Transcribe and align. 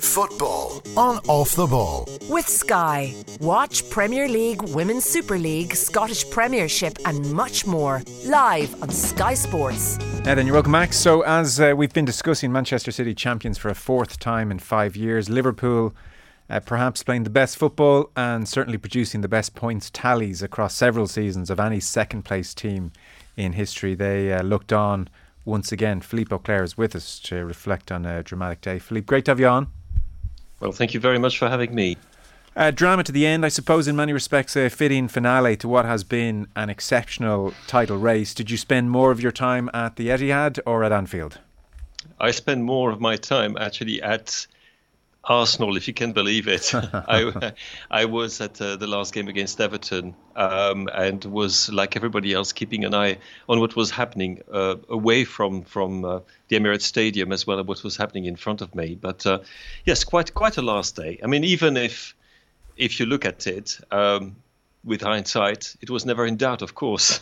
Football 0.00 0.82
on 0.96 1.18
Off 1.28 1.54
the 1.54 1.66
Ball. 1.66 2.08
With 2.28 2.48
Sky. 2.48 3.14
Watch 3.40 3.88
Premier 3.90 4.28
League, 4.28 4.62
Women's 4.62 5.04
Super 5.04 5.38
League, 5.38 5.74
Scottish 5.74 6.28
Premiership, 6.30 6.98
and 7.04 7.32
much 7.32 7.66
more 7.66 8.02
live 8.24 8.80
on 8.82 8.90
Sky 8.90 9.34
Sports. 9.34 9.98
Ed, 10.24 10.38
and 10.38 10.46
you're 10.46 10.54
welcome 10.54 10.72
back. 10.72 10.92
So, 10.92 11.22
as 11.22 11.60
uh, 11.60 11.74
we've 11.76 11.92
been 11.92 12.04
discussing, 12.04 12.52
Manchester 12.52 12.90
City 12.90 13.14
champions 13.14 13.58
for 13.58 13.68
a 13.68 13.74
fourth 13.74 14.18
time 14.18 14.50
in 14.50 14.58
five 14.58 14.96
years, 14.96 15.28
Liverpool. 15.28 15.94
Uh, 16.50 16.60
perhaps 16.60 17.02
playing 17.02 17.24
the 17.24 17.30
best 17.30 17.56
football 17.56 18.10
and 18.14 18.46
certainly 18.46 18.76
producing 18.76 19.22
the 19.22 19.28
best 19.28 19.54
points 19.54 19.88
tallies 19.90 20.42
across 20.42 20.74
several 20.74 21.06
seasons 21.06 21.48
of 21.48 21.58
any 21.58 21.80
second 21.80 22.24
place 22.24 22.52
team 22.52 22.92
in 23.36 23.52
history. 23.52 23.94
They 23.94 24.32
uh, 24.32 24.42
looked 24.42 24.72
on 24.72 25.08
once 25.44 25.72
again. 25.72 26.00
Philippe 26.00 26.34
Auclair 26.34 26.62
is 26.62 26.76
with 26.76 26.94
us 26.94 27.18
to 27.20 27.44
reflect 27.44 27.90
on 27.90 28.04
a 28.06 28.22
dramatic 28.22 28.60
day. 28.60 28.78
Philippe, 28.78 29.06
great 29.06 29.24
to 29.26 29.30
have 29.30 29.40
you 29.40 29.48
on. 29.48 29.68
Well, 30.60 30.72
thank 30.72 30.94
you 30.94 31.00
very 31.00 31.18
much 31.18 31.38
for 31.38 31.48
having 31.48 31.74
me. 31.74 31.96
Uh, 32.54 32.70
drama 32.70 33.02
to 33.02 33.12
the 33.12 33.26
end, 33.26 33.46
I 33.46 33.48
suppose, 33.48 33.88
in 33.88 33.96
many 33.96 34.12
respects, 34.12 34.56
a 34.56 34.68
fitting 34.68 35.08
finale 35.08 35.56
to 35.56 35.68
what 35.68 35.86
has 35.86 36.04
been 36.04 36.48
an 36.54 36.68
exceptional 36.68 37.54
title 37.66 37.96
race. 37.96 38.34
Did 38.34 38.50
you 38.50 38.58
spend 38.58 38.90
more 38.90 39.10
of 39.10 39.22
your 39.22 39.32
time 39.32 39.70
at 39.72 39.96
the 39.96 40.08
Etihad 40.08 40.58
or 40.66 40.84
at 40.84 40.92
Anfield? 40.92 41.38
I 42.20 42.30
spend 42.30 42.64
more 42.64 42.90
of 42.90 43.00
my 43.00 43.16
time 43.16 43.56
actually 43.58 44.02
at 44.02 44.46
Arsenal, 45.24 45.76
if 45.76 45.86
you 45.86 45.94
can 45.94 46.12
believe 46.12 46.48
it. 46.48 46.74
I, 46.74 47.52
I 47.90 48.04
was 48.06 48.40
at 48.40 48.60
uh, 48.60 48.76
the 48.76 48.86
last 48.86 49.14
game 49.14 49.28
against 49.28 49.60
Everton 49.60 50.14
um, 50.34 50.88
and 50.92 51.24
was, 51.24 51.70
like 51.70 51.94
everybody 51.94 52.32
else, 52.32 52.52
keeping 52.52 52.84
an 52.84 52.94
eye 52.94 53.18
on 53.48 53.60
what 53.60 53.76
was 53.76 53.90
happening 53.90 54.42
uh, 54.52 54.76
away 54.88 55.24
from 55.24 55.62
from 55.62 56.04
uh, 56.04 56.20
the 56.48 56.58
Emirates 56.58 56.82
Stadium 56.82 57.30
as 57.30 57.46
well 57.46 57.60
as 57.60 57.66
what 57.66 57.84
was 57.84 57.96
happening 57.96 58.24
in 58.24 58.36
front 58.36 58.60
of 58.60 58.74
me. 58.74 58.96
But 59.00 59.24
uh, 59.24 59.40
yes, 59.84 60.02
quite 60.02 60.34
quite 60.34 60.56
a 60.56 60.62
last 60.62 60.96
day. 60.96 61.20
I 61.22 61.28
mean, 61.28 61.44
even 61.44 61.76
if 61.76 62.16
if 62.76 62.98
you 62.98 63.06
look 63.06 63.24
at 63.24 63.46
it 63.46 63.78
um, 63.92 64.36
with 64.84 65.02
hindsight, 65.02 65.76
it 65.80 65.90
was 65.90 66.04
never 66.04 66.26
in 66.26 66.36
doubt, 66.36 66.62
of 66.62 66.74
course. 66.74 67.20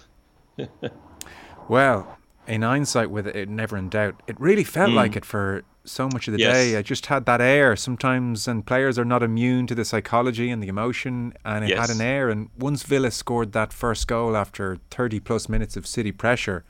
well, 1.68 2.18
in 2.46 2.62
hindsight, 2.62 3.10
with 3.10 3.26
it 3.26 3.48
never 3.48 3.76
in 3.76 3.90
doubt, 3.90 4.22
it 4.26 4.40
really 4.40 4.64
felt 4.64 4.90
mm. 4.90 4.94
like 4.94 5.16
it 5.16 5.24
for 5.24 5.64
so 5.84 6.08
much 6.08 6.28
of 6.28 6.32
the 6.32 6.40
yes. 6.40 6.54
day. 6.54 6.76
I 6.76 6.82
just 6.82 7.06
had 7.06 7.26
that 7.26 7.40
air 7.40 7.76
sometimes, 7.76 8.46
and 8.46 8.66
players 8.66 8.98
are 8.98 9.04
not 9.04 9.22
immune 9.22 9.66
to 9.68 9.74
the 9.74 9.84
psychology 9.84 10.50
and 10.50 10.62
the 10.62 10.68
emotion, 10.68 11.34
and 11.44 11.64
it 11.64 11.70
yes. 11.70 11.78
had 11.78 11.96
an 11.96 12.02
air. 12.02 12.28
And 12.28 12.50
once 12.58 12.82
Villa 12.82 13.10
scored 13.10 13.52
that 13.52 13.72
first 13.72 14.06
goal 14.06 14.36
after 14.36 14.78
30 14.90 15.20
plus 15.20 15.48
minutes 15.48 15.76
of 15.76 15.86
City 15.86 16.12
pressure, 16.12 16.64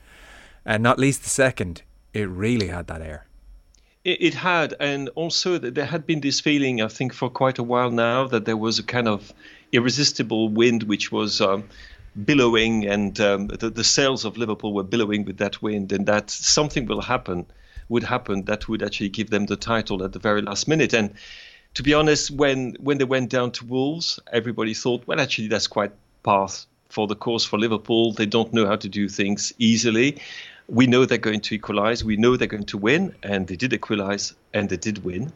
and 0.64 0.82
not 0.82 0.98
least 0.98 1.22
the 1.22 1.30
second, 1.30 1.82
it 2.12 2.28
really 2.28 2.68
had 2.68 2.86
that 2.88 3.02
air. 3.02 3.26
It, 4.04 4.22
it 4.22 4.34
had, 4.34 4.74
and 4.80 5.08
also 5.10 5.58
there 5.58 5.86
had 5.86 6.06
been 6.06 6.20
this 6.20 6.40
feeling, 6.40 6.80
I 6.80 6.88
think, 6.88 7.12
for 7.12 7.28
quite 7.28 7.58
a 7.58 7.62
while 7.62 7.90
now, 7.90 8.26
that 8.28 8.44
there 8.44 8.56
was 8.56 8.78
a 8.78 8.82
kind 8.82 9.08
of 9.08 9.32
irresistible 9.72 10.48
wind 10.48 10.84
which 10.84 11.12
was. 11.12 11.40
Um, 11.40 11.64
billowing 12.24 12.84
and 12.86 13.20
um, 13.20 13.46
the, 13.46 13.70
the 13.70 13.84
sails 13.84 14.24
of 14.24 14.36
Liverpool 14.36 14.74
were 14.74 14.82
billowing 14.82 15.24
with 15.24 15.38
that 15.38 15.62
wind 15.62 15.92
and 15.92 16.06
that 16.06 16.28
something 16.28 16.86
will 16.86 17.00
happen 17.00 17.46
would 17.90 18.04
happen 18.04 18.44
that 18.46 18.68
would 18.68 18.82
actually 18.82 19.10
give 19.10 19.28
them 19.28 19.46
the 19.46 19.56
title 19.56 20.02
at 20.02 20.12
the 20.12 20.18
very 20.18 20.40
last 20.40 20.66
minute. 20.68 20.94
And 20.94 21.12
to 21.74 21.82
be 21.82 21.92
honest, 21.92 22.30
when 22.30 22.76
when 22.80 22.98
they 22.98 23.04
went 23.04 23.30
down 23.30 23.52
to 23.52 23.66
Wolves, 23.66 24.18
everybody 24.32 24.74
thought, 24.74 25.06
well, 25.06 25.20
actually, 25.20 25.48
that's 25.48 25.66
quite 25.66 25.92
path 26.22 26.66
for 26.88 27.06
the 27.06 27.16
course 27.16 27.44
for 27.44 27.58
Liverpool. 27.58 28.12
They 28.12 28.26
don't 28.26 28.52
know 28.52 28.66
how 28.66 28.76
to 28.76 28.88
do 28.88 29.08
things 29.08 29.52
easily. 29.58 30.18
We 30.68 30.86
know 30.86 31.04
they're 31.04 31.18
going 31.18 31.40
to 31.40 31.54
equalise. 31.56 32.04
We 32.04 32.16
know 32.16 32.36
they're 32.36 32.46
going 32.46 32.66
to 32.66 32.78
win, 32.78 33.14
and 33.22 33.46
they 33.46 33.56
did 33.56 33.72
equalise, 33.72 34.34
and 34.54 34.68
they 34.68 34.76
did 34.76 35.04
win. 35.04 35.32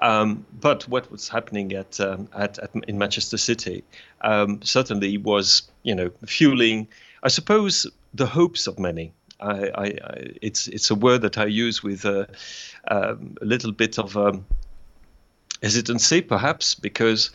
Um, 0.00 0.46
but 0.60 0.88
what 0.88 1.10
was 1.10 1.28
happening 1.28 1.72
at, 1.72 2.00
um, 2.00 2.28
at, 2.34 2.58
at, 2.58 2.70
in 2.86 2.98
Manchester 2.98 3.36
City 3.36 3.84
um, 4.20 4.60
certainly 4.62 5.18
was, 5.18 5.68
you 5.82 5.94
know, 5.94 6.10
fueling, 6.24 6.88
I 7.22 7.28
suppose, 7.28 7.86
the 8.14 8.26
hopes 8.26 8.66
of 8.66 8.78
many. 8.78 9.12
I, 9.40 9.70
I, 9.74 9.84
it's 10.42 10.68
it's 10.68 10.90
a 10.90 10.94
word 10.94 11.22
that 11.22 11.38
I 11.38 11.46
use 11.46 11.82
with 11.82 12.04
a, 12.04 12.28
um, 12.88 13.36
a 13.40 13.44
little 13.44 13.72
bit 13.72 13.98
of 13.98 14.16
um, 14.16 14.44
hesitancy, 15.62 16.20
perhaps, 16.20 16.74
because 16.74 17.30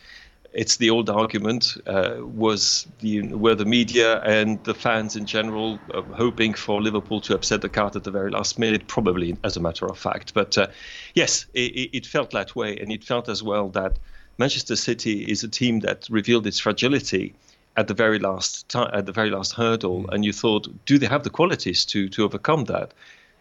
it's 0.54 0.78
the 0.78 0.90
old 0.90 1.10
argument 1.10 1.78
uh, 1.88 2.18
was 2.20 2.88
the 3.00 3.22
were 3.34 3.56
the 3.56 3.66
media 3.66 4.22
and 4.22 4.64
the 4.64 4.74
fans 4.74 5.16
in 5.16 5.26
general 5.26 5.80
uh, 5.94 6.02
hoping 6.02 6.54
for 6.54 6.82
Liverpool 6.82 7.22
to 7.22 7.36
upset 7.36 7.62
the 7.62 7.70
cart 7.70 7.96
at 7.96 8.04
the 8.04 8.12
very 8.12 8.30
last 8.30 8.60
minute, 8.60 8.88
probably 8.88 9.36
as 9.44 9.58
a 9.58 9.60
matter 9.60 9.88
of 9.88 9.98
fact. 9.98 10.34
But 10.34 10.58
uh, 10.58 10.68
yes, 11.16 11.46
it, 11.54 11.90
it, 11.94 12.06
felt 12.06 12.32
that 12.32 12.56
way, 12.56 12.78
and 12.78 12.92
it 12.92 13.04
felt 13.04 13.30
as 13.30 13.42
well 13.42 13.70
that 13.70 13.98
Manchester 14.38 14.76
City 14.76 15.24
is 15.24 15.44
a 15.44 15.48
team 15.48 15.80
that 15.82 16.08
revealed 16.10 16.46
its 16.46 16.60
fragility 16.60 17.34
at 17.76 17.88
the 17.88 17.94
very 17.94 18.20
last 18.20 18.70
time, 18.70 18.90
at 18.94 19.06
the 19.06 19.12
very 19.12 19.30
last 19.30 19.54
hurdle, 19.54 20.04
mm. 20.04 20.14
and 20.14 20.24
you 20.26 20.34
thought, 20.34 20.68
do 20.86 20.98
they 20.98 21.08
have 21.08 21.24
the 21.24 21.30
qualities 21.30 21.86
to 21.86 22.10
to 22.10 22.24
overcome 22.24 22.66
that? 22.66 22.94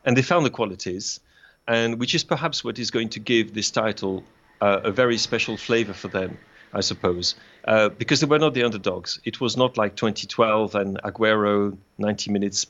And 0.05 0.17
they 0.17 0.23
found 0.23 0.45
the 0.47 0.51
qualities, 0.51 1.21
and 1.69 1.99
which 1.99 2.15
is 2.15 2.25
perhaps 2.25 2.65
what 2.65 2.79
is 2.79 2.91
going 2.91 3.11
to 3.11 3.21
give 3.21 3.55
this 3.55 3.71
title 3.71 4.25
uh, 4.61 4.81
a 4.85 4.91
very 4.91 5.19
special 5.19 5.57
flavor 5.57 5.93
for 5.93 6.09
them, 6.09 6.39
I 6.73 6.81
suppose, 6.81 7.35
uh, 7.67 7.89
because 7.91 8.21
they 8.21 8.27
were 8.27 8.39
not 8.39 8.55
the 8.55 8.63
underdogs. 8.63 9.21
It 9.25 9.41
was 9.41 9.57
not 9.57 9.77
like 9.77 9.97
2012 9.97 10.75
and 10.75 11.03
Aguero 11.03 11.77
90 11.99 12.31
minutes 12.31 12.67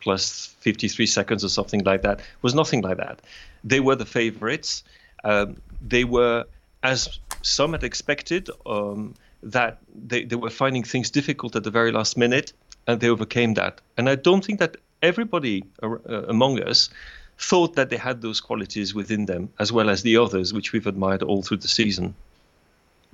plus 0.00 0.54
53 0.60 1.06
seconds 1.06 1.44
or 1.44 1.48
something 1.48 1.84
like 1.84 2.02
that. 2.02 2.20
It 2.20 2.42
was 2.42 2.54
nothing 2.54 2.82
like 2.82 2.96
that. 2.98 3.20
They 3.64 3.80
were 3.80 3.96
the 3.96 4.06
favorites. 4.06 4.82
Um, 5.24 5.56
they 5.80 6.04
were, 6.04 6.44
as 6.82 7.20
some 7.42 7.72
had 7.72 7.84
expected. 7.84 8.50
Um, 8.66 9.14
that 9.42 9.78
they, 9.94 10.24
they 10.24 10.36
were 10.36 10.50
finding 10.50 10.82
things 10.82 11.10
difficult 11.10 11.56
at 11.56 11.64
the 11.64 11.70
very 11.70 11.92
last 11.92 12.16
minute 12.16 12.52
and 12.86 13.00
they 13.00 13.08
overcame 13.08 13.54
that. 13.54 13.80
And 13.96 14.08
I 14.08 14.14
don't 14.14 14.44
think 14.44 14.58
that 14.58 14.76
everybody 15.02 15.64
uh, 15.82 15.98
among 16.28 16.62
us 16.62 16.88
thought 17.38 17.74
that 17.74 17.90
they 17.90 17.96
had 17.96 18.22
those 18.22 18.40
qualities 18.40 18.94
within 18.94 19.26
them 19.26 19.48
as 19.58 19.72
well 19.72 19.90
as 19.90 20.02
the 20.02 20.16
others, 20.16 20.52
which 20.52 20.72
we've 20.72 20.86
admired 20.86 21.22
all 21.22 21.42
through 21.42 21.58
the 21.58 21.68
season. 21.68 22.14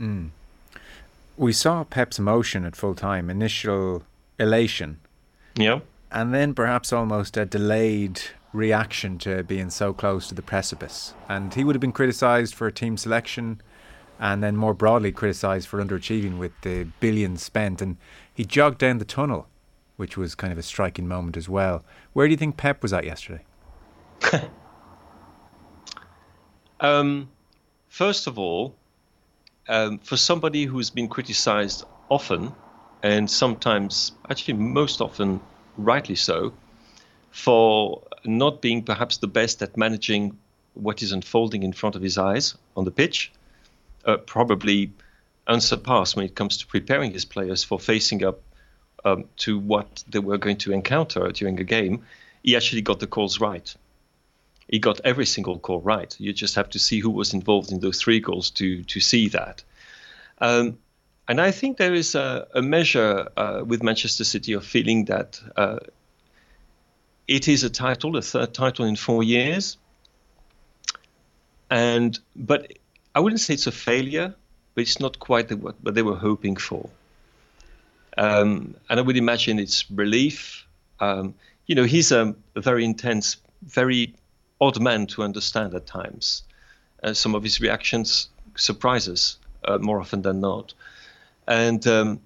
Mm. 0.00 0.30
We 1.36 1.52
saw 1.52 1.84
Pep's 1.84 2.18
emotion 2.18 2.64
at 2.64 2.76
full 2.76 2.94
time, 2.94 3.30
initial 3.30 4.02
elation. 4.38 4.98
Yeah. 5.56 5.80
And 6.10 6.34
then 6.34 6.54
perhaps 6.54 6.92
almost 6.92 7.36
a 7.36 7.44
delayed 7.44 8.20
reaction 8.52 9.18
to 9.18 9.42
being 9.44 9.70
so 9.70 9.92
close 9.92 10.28
to 10.28 10.34
the 10.34 10.42
precipice. 10.42 11.14
And 11.28 11.52
he 11.54 11.64
would 11.64 11.74
have 11.74 11.80
been 11.80 11.92
criticised 11.92 12.54
for 12.54 12.70
team 12.70 12.96
selection 12.96 13.60
and 14.18 14.42
then 14.42 14.56
more 14.56 14.74
broadly 14.74 15.12
criticised 15.12 15.68
for 15.68 15.82
underachieving 15.82 16.38
with 16.38 16.52
the 16.62 16.84
billions 17.00 17.42
spent. 17.42 17.80
And 17.80 17.96
he 18.32 18.44
jogged 18.44 18.78
down 18.78 18.98
the 18.98 19.04
tunnel, 19.04 19.46
which 19.96 20.16
was 20.16 20.34
kind 20.34 20.52
of 20.52 20.58
a 20.58 20.62
striking 20.62 21.06
moment 21.06 21.36
as 21.36 21.48
well. 21.48 21.84
Where 22.12 22.26
do 22.26 22.32
you 22.32 22.36
think 22.36 22.56
Pep 22.56 22.82
was 22.82 22.92
at 22.92 23.04
yesterday? 23.04 23.44
um, 26.80 27.28
first 27.88 28.26
of 28.26 28.38
all, 28.38 28.74
um, 29.68 29.98
for 29.98 30.16
somebody 30.16 30.64
who's 30.64 30.90
been 30.90 31.08
criticised 31.08 31.84
often, 32.08 32.52
and 33.02 33.30
sometimes, 33.30 34.12
actually, 34.28 34.54
most 34.54 35.00
often, 35.00 35.40
rightly 35.76 36.16
so, 36.16 36.52
for 37.30 38.02
not 38.24 38.60
being 38.60 38.82
perhaps 38.82 39.18
the 39.18 39.28
best 39.28 39.62
at 39.62 39.76
managing 39.76 40.36
what 40.74 41.02
is 41.02 41.12
unfolding 41.12 41.62
in 41.62 41.72
front 41.72 41.94
of 41.94 42.02
his 42.02 42.18
eyes 42.18 42.56
on 42.76 42.84
the 42.84 42.90
pitch, 42.90 43.30
uh, 44.04 44.16
probably 44.18 44.92
unsurpassed 45.46 46.16
when 46.16 46.24
it 46.24 46.34
comes 46.34 46.58
to 46.58 46.66
preparing 46.66 47.12
his 47.12 47.24
players 47.24 47.64
for 47.64 47.78
facing 47.78 48.24
up 48.24 48.40
um, 49.04 49.24
to 49.38 49.58
what 49.58 50.04
they 50.08 50.18
were 50.18 50.38
going 50.38 50.58
to 50.58 50.72
encounter 50.72 51.30
during 51.32 51.58
a 51.60 51.64
game. 51.64 52.04
He 52.42 52.56
actually 52.56 52.82
got 52.82 53.00
the 53.00 53.06
calls 53.06 53.40
right. 53.40 53.74
He 54.68 54.78
got 54.78 55.00
every 55.04 55.26
single 55.26 55.58
call 55.58 55.80
right. 55.80 56.14
You 56.20 56.32
just 56.32 56.54
have 56.56 56.70
to 56.70 56.78
see 56.78 57.00
who 57.00 57.10
was 57.10 57.32
involved 57.32 57.72
in 57.72 57.80
those 57.80 58.00
three 58.00 58.20
goals 58.20 58.50
to 58.52 58.84
to 58.84 59.00
see 59.00 59.28
that. 59.28 59.64
Um, 60.40 60.78
and 61.26 61.40
I 61.40 61.50
think 61.50 61.76
there 61.76 61.94
is 61.94 62.14
a, 62.14 62.46
a 62.54 62.62
measure 62.62 63.28
uh, 63.36 63.62
with 63.64 63.82
Manchester 63.82 64.24
City 64.24 64.54
of 64.54 64.64
feeling 64.64 65.06
that 65.06 65.40
uh, 65.56 65.78
it 67.26 67.48
is 67.48 67.64
a 67.64 67.70
title, 67.70 68.16
a 68.16 68.22
third 68.22 68.54
title 68.54 68.86
in 68.86 68.96
four 68.96 69.22
years. 69.22 69.76
And 71.70 72.18
but 72.34 72.77
I 73.18 73.20
wouldn't 73.20 73.40
say 73.40 73.54
it's 73.54 73.66
a 73.66 73.72
failure, 73.72 74.32
but 74.76 74.82
it's 74.82 75.00
not 75.00 75.18
quite 75.18 75.50
what, 75.50 75.74
what 75.82 75.96
they 75.96 76.02
were 76.02 76.14
hoping 76.14 76.54
for. 76.54 76.88
Um, 78.16 78.76
and 78.88 79.00
I 79.00 79.02
would 79.02 79.16
imagine 79.16 79.58
it's 79.58 79.90
relief. 79.90 80.64
Um, 81.00 81.34
you 81.66 81.74
know, 81.74 81.82
he's 81.82 82.12
a, 82.12 82.36
a, 82.54 82.60
very 82.60 82.84
intense, 82.84 83.38
very 83.62 84.14
odd 84.60 84.80
man 84.80 85.08
to 85.08 85.24
understand 85.24 85.74
at 85.74 85.84
times. 85.84 86.44
Uh, 87.02 87.12
some 87.12 87.34
of 87.34 87.42
his 87.42 87.60
reactions 87.60 88.28
surprise 88.54 89.08
us 89.08 89.36
uh, 89.64 89.78
more 89.78 89.98
often 89.98 90.22
than 90.22 90.40
not. 90.40 90.74
And 91.48 91.84
um, 91.88 92.20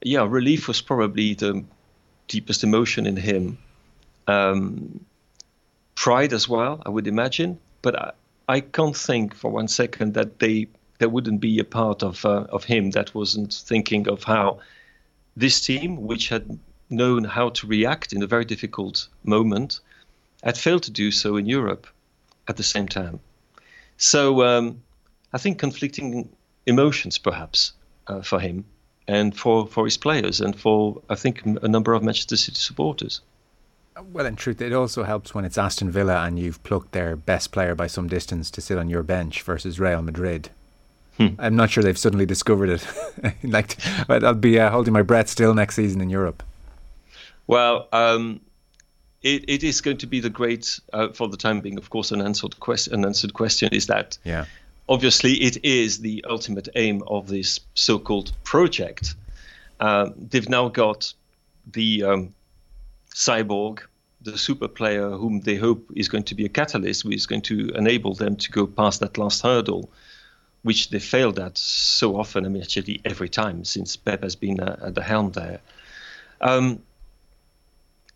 yeah, 0.00 0.26
relief 0.26 0.68
was 0.68 0.80
probably 0.80 1.34
the 1.34 1.62
deepest 2.28 2.64
emotion 2.64 3.04
in 3.04 3.16
him. 3.18 3.58
Um, 4.26 5.04
pride 5.94 6.32
as 6.32 6.48
well, 6.48 6.82
I 6.86 6.88
would 6.88 7.06
imagine. 7.06 7.58
But 7.82 8.16
I 8.48 8.60
can't 8.60 8.96
think 8.96 9.34
for 9.34 9.50
one 9.50 9.68
second 9.68 10.14
that 10.14 10.38
they 10.38 10.68
there 10.98 11.08
wouldn't 11.08 11.40
be 11.40 11.58
a 11.58 11.64
part 11.64 12.02
of 12.02 12.24
uh, 12.24 12.46
of 12.50 12.64
him 12.64 12.90
that 12.92 13.14
wasn't 13.14 13.52
thinking 13.52 14.08
of 14.08 14.24
how 14.24 14.60
this 15.36 15.60
team, 15.60 16.06
which 16.06 16.28
had 16.28 16.58
known 16.88 17.24
how 17.24 17.50
to 17.50 17.66
react 17.66 18.12
in 18.12 18.22
a 18.22 18.26
very 18.26 18.44
difficult 18.44 19.08
moment, 19.24 19.80
had 20.42 20.56
failed 20.56 20.84
to 20.84 20.90
do 20.90 21.10
so 21.10 21.36
in 21.36 21.46
Europe 21.46 21.86
at 22.48 22.56
the 22.56 22.62
same 22.62 22.88
time. 22.88 23.20
So 23.96 24.42
um, 24.42 24.82
I 25.32 25.38
think 25.38 25.58
conflicting 25.58 26.28
emotions, 26.66 27.18
perhaps, 27.18 27.72
uh, 28.06 28.22
for 28.22 28.40
him 28.40 28.64
and 29.08 29.36
for, 29.36 29.66
for 29.66 29.84
his 29.84 29.96
players 29.96 30.40
and 30.40 30.58
for, 30.58 31.02
I 31.08 31.14
think, 31.14 31.44
a 31.44 31.68
number 31.68 31.94
of 31.94 32.02
Manchester 32.02 32.36
City 32.36 32.58
supporters. 32.58 33.20
Well, 34.02 34.26
in 34.26 34.36
truth, 34.36 34.60
it 34.60 34.72
also 34.72 35.04
helps 35.04 35.34
when 35.34 35.44
it's 35.44 35.56
Aston 35.56 35.90
Villa 35.90 36.24
and 36.24 36.38
you've 36.38 36.62
plucked 36.62 36.92
their 36.92 37.16
best 37.16 37.50
player 37.50 37.74
by 37.74 37.86
some 37.86 38.08
distance 38.08 38.50
to 38.52 38.60
sit 38.60 38.76
on 38.76 38.90
your 38.90 39.02
bench 39.02 39.42
versus 39.42 39.80
Real 39.80 40.02
Madrid. 40.02 40.50
Hmm. 41.16 41.28
I'm 41.38 41.56
not 41.56 41.70
sure 41.70 41.82
they've 41.82 41.96
suddenly 41.96 42.26
discovered 42.26 42.68
it. 42.68 42.86
like, 43.42 43.76
I'll 44.10 44.34
be 44.34 44.60
uh, 44.60 44.70
holding 44.70 44.92
my 44.92 45.00
breath 45.00 45.28
still 45.28 45.54
next 45.54 45.76
season 45.76 46.02
in 46.02 46.10
Europe. 46.10 46.42
Well, 47.46 47.88
um, 47.90 48.40
it, 49.22 49.48
it 49.48 49.64
is 49.64 49.80
going 49.80 49.98
to 49.98 50.06
be 50.06 50.20
the 50.20 50.28
great, 50.28 50.78
uh, 50.92 51.08
for 51.08 51.28
the 51.28 51.38
time 51.38 51.60
being, 51.60 51.78
of 51.78 51.88
course, 51.88 52.12
an 52.12 52.20
answered 52.20 52.60
question. 52.60 52.92
An 52.92 53.06
answered 53.06 53.32
question 53.32 53.70
is 53.72 53.86
that 53.86 54.18
yeah. 54.24 54.44
obviously 54.90 55.32
it 55.34 55.64
is 55.64 56.00
the 56.00 56.22
ultimate 56.28 56.68
aim 56.74 57.02
of 57.06 57.28
this 57.28 57.60
so-called 57.74 58.30
project. 58.44 59.14
Uh, 59.80 60.10
they've 60.16 60.50
now 60.50 60.68
got 60.68 61.14
the 61.72 62.02
um, 62.02 62.34
cyborg, 63.16 63.80
the 64.20 64.36
super 64.36 64.68
player, 64.68 65.08
whom 65.10 65.40
they 65.40 65.56
hope 65.56 65.90
is 65.96 66.08
going 66.08 66.24
to 66.24 66.34
be 66.34 66.44
a 66.44 66.50
catalyst, 66.50 67.02
who 67.02 67.10
is 67.10 67.26
going 67.26 67.40
to 67.42 67.70
enable 67.74 68.14
them 68.14 68.36
to 68.36 68.50
go 68.52 68.66
past 68.66 69.00
that 69.00 69.16
last 69.16 69.42
hurdle, 69.42 69.90
which 70.62 70.90
they 70.90 70.98
failed 70.98 71.38
at 71.38 71.56
so 71.56 72.20
often. 72.20 72.44
I 72.44 72.50
mean, 72.50 72.62
actually 72.62 73.00
every 73.06 73.30
time 73.30 73.64
since 73.64 73.96
Pep 73.96 74.22
has 74.22 74.36
been 74.36 74.60
uh, 74.60 74.76
at 74.84 74.94
the 74.94 75.02
helm 75.02 75.32
there. 75.32 75.60
Um, 76.42 76.82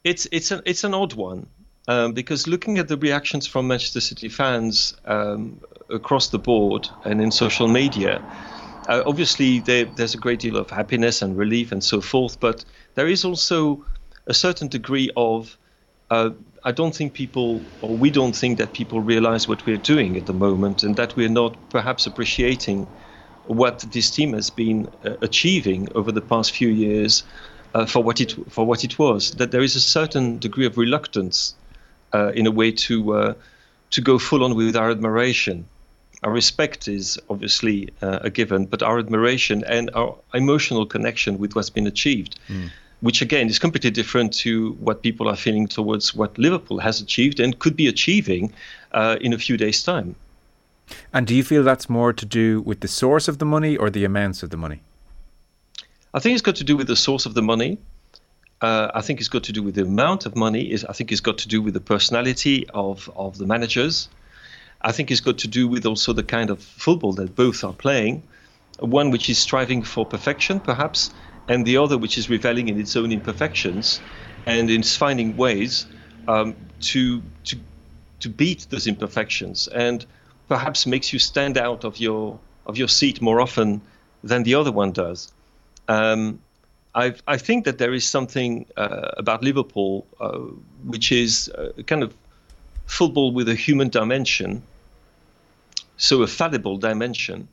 it's 0.04 0.28
it's 0.32 0.50
an 0.50 0.60
it's 0.66 0.84
an 0.84 0.94
odd 0.94 1.14
one 1.14 1.46
um, 1.88 2.12
because 2.12 2.46
looking 2.46 2.78
at 2.78 2.88
the 2.88 2.96
reactions 2.98 3.46
from 3.46 3.68
Manchester 3.68 4.00
City 4.00 4.28
fans 4.28 4.94
um, 5.06 5.60
across 5.88 6.28
the 6.28 6.38
board 6.38 6.88
and 7.04 7.22
in 7.22 7.30
social 7.30 7.68
media, 7.68 8.22
uh, 8.88 9.02
obviously 9.06 9.60
there, 9.60 9.86
there's 9.96 10.14
a 10.14 10.18
great 10.18 10.40
deal 10.40 10.56
of 10.56 10.68
happiness 10.68 11.22
and 11.22 11.36
relief 11.38 11.72
and 11.72 11.82
so 11.82 12.00
forth, 12.00 12.38
but 12.40 12.64
there 12.94 13.08
is 13.08 13.24
also 13.24 13.84
a 14.26 14.34
certain 14.34 14.68
degree 14.68 15.10
of 15.16 15.56
uh, 16.10 16.30
I 16.64 16.72
don't 16.72 16.94
think 16.94 17.14
people, 17.14 17.64
or 17.80 17.96
we 17.96 18.10
don't 18.10 18.34
think 18.34 18.58
that 18.58 18.72
people 18.72 19.00
realize 19.00 19.48
what 19.48 19.64
we're 19.64 19.76
doing 19.76 20.16
at 20.16 20.26
the 20.26 20.32
moment, 20.32 20.82
and 20.82 20.96
that 20.96 21.16
we're 21.16 21.28
not 21.28 21.56
perhaps 21.70 22.06
appreciating 22.06 22.86
what 23.44 23.80
this 23.92 24.10
team 24.10 24.32
has 24.34 24.50
been 24.50 24.88
uh, 25.04 25.14
achieving 25.22 25.88
over 25.94 26.12
the 26.12 26.20
past 26.20 26.52
few 26.52 26.68
years 26.68 27.22
uh, 27.74 27.86
for 27.86 28.02
what 28.02 28.20
it 28.20 28.34
for 28.48 28.66
what 28.66 28.84
it 28.84 28.98
was. 28.98 29.30
That 29.32 29.52
there 29.52 29.62
is 29.62 29.76
a 29.76 29.80
certain 29.80 30.38
degree 30.38 30.66
of 30.66 30.76
reluctance, 30.76 31.54
uh, 32.12 32.32
in 32.34 32.46
a 32.46 32.50
way, 32.50 32.72
to 32.72 33.14
uh, 33.14 33.34
to 33.90 34.00
go 34.00 34.18
full 34.18 34.44
on 34.44 34.54
with 34.54 34.76
our 34.76 34.90
admiration. 34.90 35.66
Our 36.22 36.32
respect 36.32 36.88
is 36.88 37.18
obviously 37.30 37.88
uh, 38.02 38.18
a 38.22 38.30
given, 38.30 38.66
but 38.66 38.82
our 38.82 38.98
admiration 38.98 39.64
and 39.64 39.90
our 39.94 40.16
emotional 40.34 40.84
connection 40.84 41.38
with 41.38 41.54
what's 41.54 41.70
been 41.70 41.86
achieved. 41.86 42.38
Mm. 42.48 42.70
Which 43.00 43.22
again 43.22 43.48
is 43.48 43.58
completely 43.58 43.90
different 43.90 44.32
to 44.44 44.72
what 44.72 45.02
people 45.02 45.28
are 45.28 45.36
feeling 45.36 45.66
towards 45.66 46.14
what 46.14 46.36
Liverpool 46.36 46.78
has 46.80 47.00
achieved 47.00 47.40
and 47.40 47.58
could 47.58 47.74
be 47.74 47.86
achieving 47.88 48.52
uh, 48.92 49.16
in 49.20 49.32
a 49.32 49.38
few 49.38 49.56
days' 49.56 49.82
time. 49.82 50.14
And 51.12 51.26
do 51.26 51.34
you 51.34 51.44
feel 51.44 51.62
that's 51.62 51.88
more 51.88 52.12
to 52.12 52.26
do 52.26 52.60
with 52.60 52.80
the 52.80 52.88
source 52.88 53.28
of 53.28 53.38
the 53.38 53.44
money 53.44 53.76
or 53.76 53.90
the 53.90 54.04
amounts 54.04 54.42
of 54.42 54.50
the 54.50 54.56
money? 54.56 54.80
I 56.12 56.18
think 56.18 56.34
it's 56.34 56.42
got 56.42 56.56
to 56.56 56.64
do 56.64 56.76
with 56.76 56.88
the 56.88 56.96
source 56.96 57.26
of 57.26 57.34
the 57.34 57.42
money. 57.42 57.78
Uh, 58.60 58.90
I 58.94 59.00
think 59.00 59.20
it's 59.20 59.28
got 59.28 59.44
to 59.44 59.52
do 59.52 59.62
with 59.62 59.76
the 59.76 59.82
amount 59.82 60.26
of 60.26 60.36
money. 60.36 60.70
Is 60.70 60.84
I 60.84 60.92
think 60.92 61.12
it's 61.12 61.20
got 61.20 61.38
to 61.38 61.48
do 61.48 61.62
with 61.62 61.74
the 61.74 61.80
personality 61.80 62.68
of 62.74 63.08
of 63.16 63.38
the 63.38 63.46
managers. 63.46 64.08
I 64.82 64.92
think 64.92 65.10
it's 65.10 65.20
got 65.20 65.38
to 65.38 65.48
do 65.48 65.68
with 65.68 65.86
also 65.86 66.12
the 66.12 66.22
kind 66.22 66.50
of 66.50 66.60
football 66.60 67.12
that 67.14 67.34
both 67.36 67.64
are 67.64 67.72
playing. 67.72 68.22
One 68.78 69.10
which 69.10 69.28
is 69.28 69.38
striving 69.38 69.82
for 69.82 70.06
perfection, 70.06 70.58
perhaps, 70.58 71.10
and 71.50 71.66
the 71.66 71.76
other 71.76 71.98
which 71.98 72.16
is 72.16 72.30
reveling 72.30 72.68
in 72.68 72.80
its 72.80 72.96
own 72.96 73.10
imperfections, 73.10 74.00
and 74.46 74.70
in 74.70 74.82
finding 74.82 75.36
ways 75.36 75.84
um, 76.28 76.54
to 76.80 77.20
to 77.44 77.56
to 78.20 78.28
beat 78.28 78.66
those 78.70 78.86
imperfections, 78.86 79.68
and 79.68 80.06
perhaps 80.48 80.86
makes 80.86 81.12
you 81.12 81.18
stand 81.18 81.58
out 81.58 81.84
of 81.84 81.98
your 81.98 82.38
of 82.66 82.76
your 82.76 82.88
seat 82.88 83.20
more 83.20 83.40
often 83.40 83.80
than 84.22 84.44
the 84.44 84.54
other 84.54 84.72
one 84.72 84.92
does. 84.92 85.32
Um, 85.88 86.38
I, 86.94 87.14
I 87.26 87.36
think 87.36 87.64
that 87.64 87.78
there 87.78 87.94
is 87.94 88.04
something 88.04 88.66
uh, 88.76 89.10
about 89.16 89.42
Liverpool 89.42 90.06
uh, 90.20 90.38
which 90.84 91.12
is 91.12 91.50
a 91.54 91.82
kind 91.82 92.02
of 92.02 92.12
football 92.86 93.32
with 93.32 93.48
a 93.48 93.54
human 93.54 93.88
dimension, 93.88 94.62
so 95.96 96.22
a 96.22 96.26
fallible 96.26 96.78
dimension, 96.78 97.48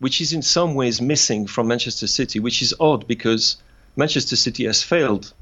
which 0.00 0.20
is 0.20 0.32
in 0.32 0.42
some 0.42 0.74
ways 0.74 1.00
missing 1.00 1.46
from 1.46 1.68
Manchester 1.68 2.06
City, 2.06 2.40
which 2.40 2.60
is 2.62 2.74
odd 2.80 3.06
because 3.06 3.56
Manchester 3.96 4.36
City 4.36 4.64
has 4.64 4.82
failed 4.82 5.32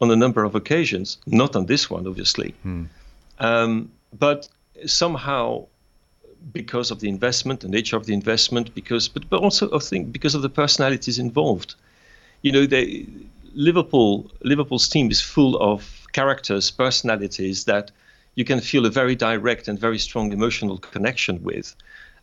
on 0.00 0.10
a 0.10 0.16
number 0.16 0.44
of 0.44 0.54
occasions, 0.54 1.18
not 1.26 1.56
on 1.56 1.66
this 1.66 1.90
one, 1.90 2.06
obviously. 2.06 2.54
Hmm. 2.62 2.84
Um, 3.38 3.90
but 4.18 4.48
somehow 4.86 5.66
because 6.52 6.90
of 6.90 7.00
the 7.00 7.08
investment, 7.08 7.60
the 7.60 7.68
nature 7.68 7.96
of 7.96 8.06
the 8.06 8.14
investment, 8.14 8.74
because 8.74 9.08
but, 9.08 9.28
but 9.28 9.42
also 9.42 9.74
I 9.74 9.78
think 9.78 10.12
because 10.12 10.34
of 10.34 10.42
the 10.42 10.48
personalities 10.48 11.18
involved. 11.18 11.74
You 12.42 12.52
know, 12.52 12.66
they, 12.66 13.06
Liverpool 13.54 14.30
Liverpool's 14.42 14.88
team 14.88 15.10
is 15.10 15.20
full 15.20 15.56
of 15.58 16.06
characters, 16.12 16.70
personalities 16.70 17.64
that 17.64 17.90
you 18.36 18.44
can 18.44 18.60
feel 18.60 18.86
a 18.86 18.90
very 18.90 19.16
direct 19.16 19.66
and 19.66 19.78
very 19.78 19.98
strong 19.98 20.32
emotional 20.32 20.78
connection 20.78 21.42
with. 21.42 21.74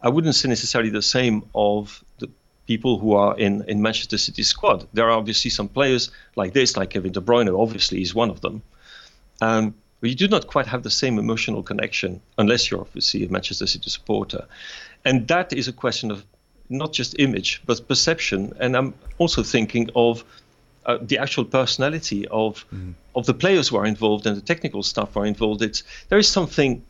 I 0.04 0.10
wouldn't 0.10 0.36
say 0.36 0.50
necessarily 0.50 0.90
the 0.90 1.02
same 1.02 1.44
of 1.56 2.04
the 2.20 2.30
people 2.68 3.00
who 3.00 3.14
are 3.14 3.38
in, 3.38 3.64
in 3.68 3.82
Manchester 3.82 4.18
City 4.18 4.44
squad. 4.44 4.88
There 4.94 5.06
are 5.06 5.18
obviously 5.18 5.50
some 5.50 5.70
players 5.70 6.12
like 6.36 6.54
this, 6.54 6.78
like 6.78 6.92
Kevin 6.92 7.14
De 7.14 7.22
Bruyne, 7.22 7.58
obviously 7.58 8.02
is 8.02 8.14
one 8.14 8.30
of 8.30 8.42
them. 8.42 8.62
Um, 9.42 9.74
but 10.02 10.10
you 10.10 10.16
do 10.16 10.28
not 10.28 10.48
quite 10.48 10.68
have 10.68 10.84
the 10.84 10.90
same 10.90 11.18
emotional 11.18 11.64
connection 11.64 12.22
unless 12.38 12.70
you're 12.70 12.82
obviously 12.82 13.26
a 13.26 13.30
Manchester 13.30 13.66
City 13.66 13.90
supporter. 13.90 14.46
And 15.06 15.28
that 15.30 15.54
is 15.54 15.68
a 15.68 15.74
question 15.74 16.12
of 16.12 16.26
not 16.70 16.92
just 16.92 17.16
image, 17.20 17.62
but 17.66 17.88
perception. 17.88 18.54
And 18.60 18.76
I'm 18.76 18.94
also 19.18 19.44
thinking 19.44 19.90
of 19.96 20.24
uh, 20.86 20.98
the 21.02 21.18
actual 21.18 21.46
personality 21.46 22.28
of 22.28 22.66
mm. 22.74 22.94
of 23.16 23.26
the 23.26 23.34
players 23.34 23.70
who 23.70 23.78
are 23.78 23.86
involved 23.86 24.26
and 24.26 24.36
the 24.36 24.42
technical 24.42 24.84
staff 24.84 25.14
who 25.14 25.22
are 25.22 25.26
involved. 25.26 25.62
It's 25.62 25.84
there 26.10 26.20
is 26.20 26.28
something, 26.28 26.84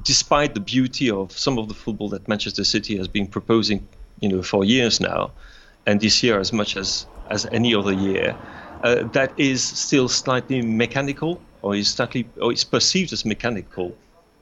despite 0.00 0.54
the 0.54 0.60
beauty 0.60 1.10
of 1.10 1.32
some 1.32 1.58
of 1.58 1.68
the 1.68 1.74
football 1.74 2.08
that 2.10 2.26
Manchester 2.28 2.64
City 2.64 2.96
has 2.96 3.08
been 3.08 3.26
proposing, 3.26 3.86
you 4.20 4.28
know, 4.28 4.42
for 4.42 4.64
years 4.64 5.00
now, 5.00 5.30
and 5.86 6.00
this 6.00 6.22
year 6.22 6.38
as 6.38 6.52
much 6.52 6.76
as 6.76 7.06
as 7.28 7.46
any 7.46 7.74
other 7.74 7.92
year, 7.92 8.36
uh, 8.82 9.04
that 9.12 9.32
is 9.38 9.62
still 9.62 10.08
slightly 10.08 10.60
mechanical 10.62 11.40
or 11.62 11.74
is 11.74 11.88
slightly 11.88 12.26
or 12.40 12.52
is 12.52 12.64
perceived 12.64 13.12
as 13.12 13.24
mechanical, 13.24 13.96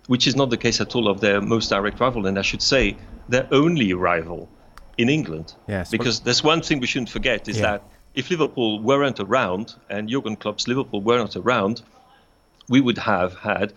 which 0.07 0.27
is 0.27 0.37
not 0.37 0.51
the 0.51 0.57
case 0.57 0.81
at 0.81 0.95
all 0.95 1.09
of 1.09 1.21
their 1.21 1.41
most 1.41 1.71
direct 1.71 2.01
rival, 2.01 2.27
and 2.27 2.39
I 2.39 2.43
should 2.43 2.63
say 2.63 2.97
their 3.29 3.47
only 3.53 3.93
rival 3.93 4.49
in 4.99 5.09
England. 5.09 5.55
Yes, 5.69 5.91
because 5.91 6.21
there's 6.21 6.45
one 6.45 6.63
thing 6.63 6.81
we 6.81 6.87
shouldn't 6.87 7.11
forget 7.11 7.49
is 7.49 7.59
yeah. 7.59 7.73
that 7.73 7.83
if 8.15 8.31
Liverpool 8.31 8.81
weren't 8.81 9.21
around 9.21 9.75
and 9.89 10.09
Jurgen 10.09 10.37
Klopp's 10.37 10.67
Liverpool 10.67 11.01
were 11.01 11.19
not 11.19 11.37
around, 11.37 11.83
we 12.69 12.81
would 12.81 12.99
have 12.99 13.35
had 13.37 13.73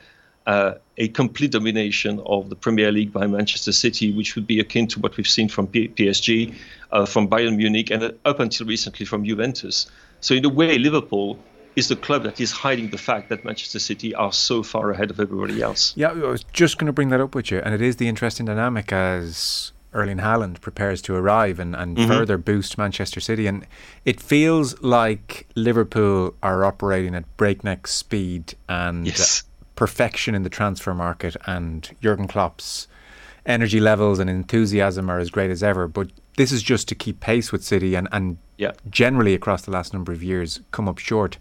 uh, 0.46 0.74
a 0.98 1.08
complete 1.10 1.52
domination 1.52 2.22
of 2.26 2.50
the 2.50 2.56
Premier 2.56 2.92
League 2.92 3.12
by 3.12 3.28
Manchester 3.28 3.72
City, 3.72 4.14
which 4.14 4.36
would 4.36 4.46
be 4.46 4.60
akin 4.60 4.88
to 4.88 5.00
what 5.00 5.16
we've 5.18 5.28
seen 5.28 5.50
from 5.50 5.68
P- 5.68 5.88
PSG, 5.90 6.54
uh, 6.92 7.06
from 7.06 7.28
Bayern 7.28 7.56
Munich, 7.56 7.90
and 7.90 8.04
uh, 8.04 8.12
up 8.26 8.40
until 8.40 8.68
recently 8.68 9.06
from 9.06 9.26
Juventus. 9.26 9.88
So, 10.20 10.36
in 10.36 10.46
a 10.46 10.50
way, 10.50 10.78
Liverpool 10.78 11.40
is 11.76 11.88
the 11.88 11.96
club 11.96 12.24
that 12.24 12.40
is 12.40 12.52
hiding 12.52 12.90
the 12.90 12.98
fact 12.98 13.30
that 13.30 13.44
Manchester 13.44 13.80
City 13.80 14.14
are 14.14 14.32
so 14.32 14.62
far 14.62 14.92
ahead 14.92 15.10
of 15.10 15.20
everybody 15.20 15.62
else. 15.62 15.94
Yeah, 15.96 16.10
I 16.10 16.14
was 16.14 16.44
just 16.54 16.78
going 16.78 16.88
to 16.88 16.94
bring 16.94 17.10
that 17.10 17.20
up 17.20 17.34
with 17.34 17.50
you, 17.50 17.60
and 17.60 17.74
it 17.74 17.82
is 17.82 17.96
the 17.96 18.08
interesting 18.08 18.46
dynamic 18.46 18.92
as 18.94 19.72
Erling 19.94 20.18
Haaland 20.18 20.62
prepares 20.62 21.02
to 21.04 21.16
arrive 21.16 21.60
and, 21.60 21.76
and 21.76 21.98
mm-hmm. 21.98 22.08
further 22.08 22.38
boost 22.38 22.78
Manchester 22.78 23.20
City. 23.20 23.48
And 23.48 23.66
it 24.06 24.20
feels 24.20 24.80
like 24.82 25.48
Liverpool 25.56 26.36
are 26.42 26.66
operating 26.66 27.16
at 27.16 27.38
breakneck 27.38 27.88
speed 27.88 28.56
and 28.68 29.06
yes. 29.06 29.44
Perfection 29.75 30.36
in 30.36 30.44
the 30.44 30.50
transfer 30.50 30.94
market, 30.94 31.36
and 31.46 31.96
Jurgen 32.01 32.27
Klopp's 32.27 32.88
energy 33.46 33.80
levels 33.80 34.20
and 34.20 34.30
enthusiasm 34.30 35.10
are 35.10 35.20
as 35.20 35.30
great 35.30 35.51
as 35.51 35.63
ever. 35.63 35.88
But 35.88 36.10
this 36.38 36.51
is 36.51 36.63
just 36.63 36.88
to 36.88 36.96
keep 36.96 37.20
pace 37.20 37.51
with 37.51 37.63
City 37.63 37.96
and, 37.96 38.08
and 38.12 38.38
yeah. 38.58 38.72
generally 38.89 39.34
across 39.34 39.63
the 39.63 39.72
last 39.72 39.94
number 39.94 40.12
of 40.12 40.24
years 40.24 40.62
come 40.72 40.88
up 40.88 40.98
short. 40.98 41.38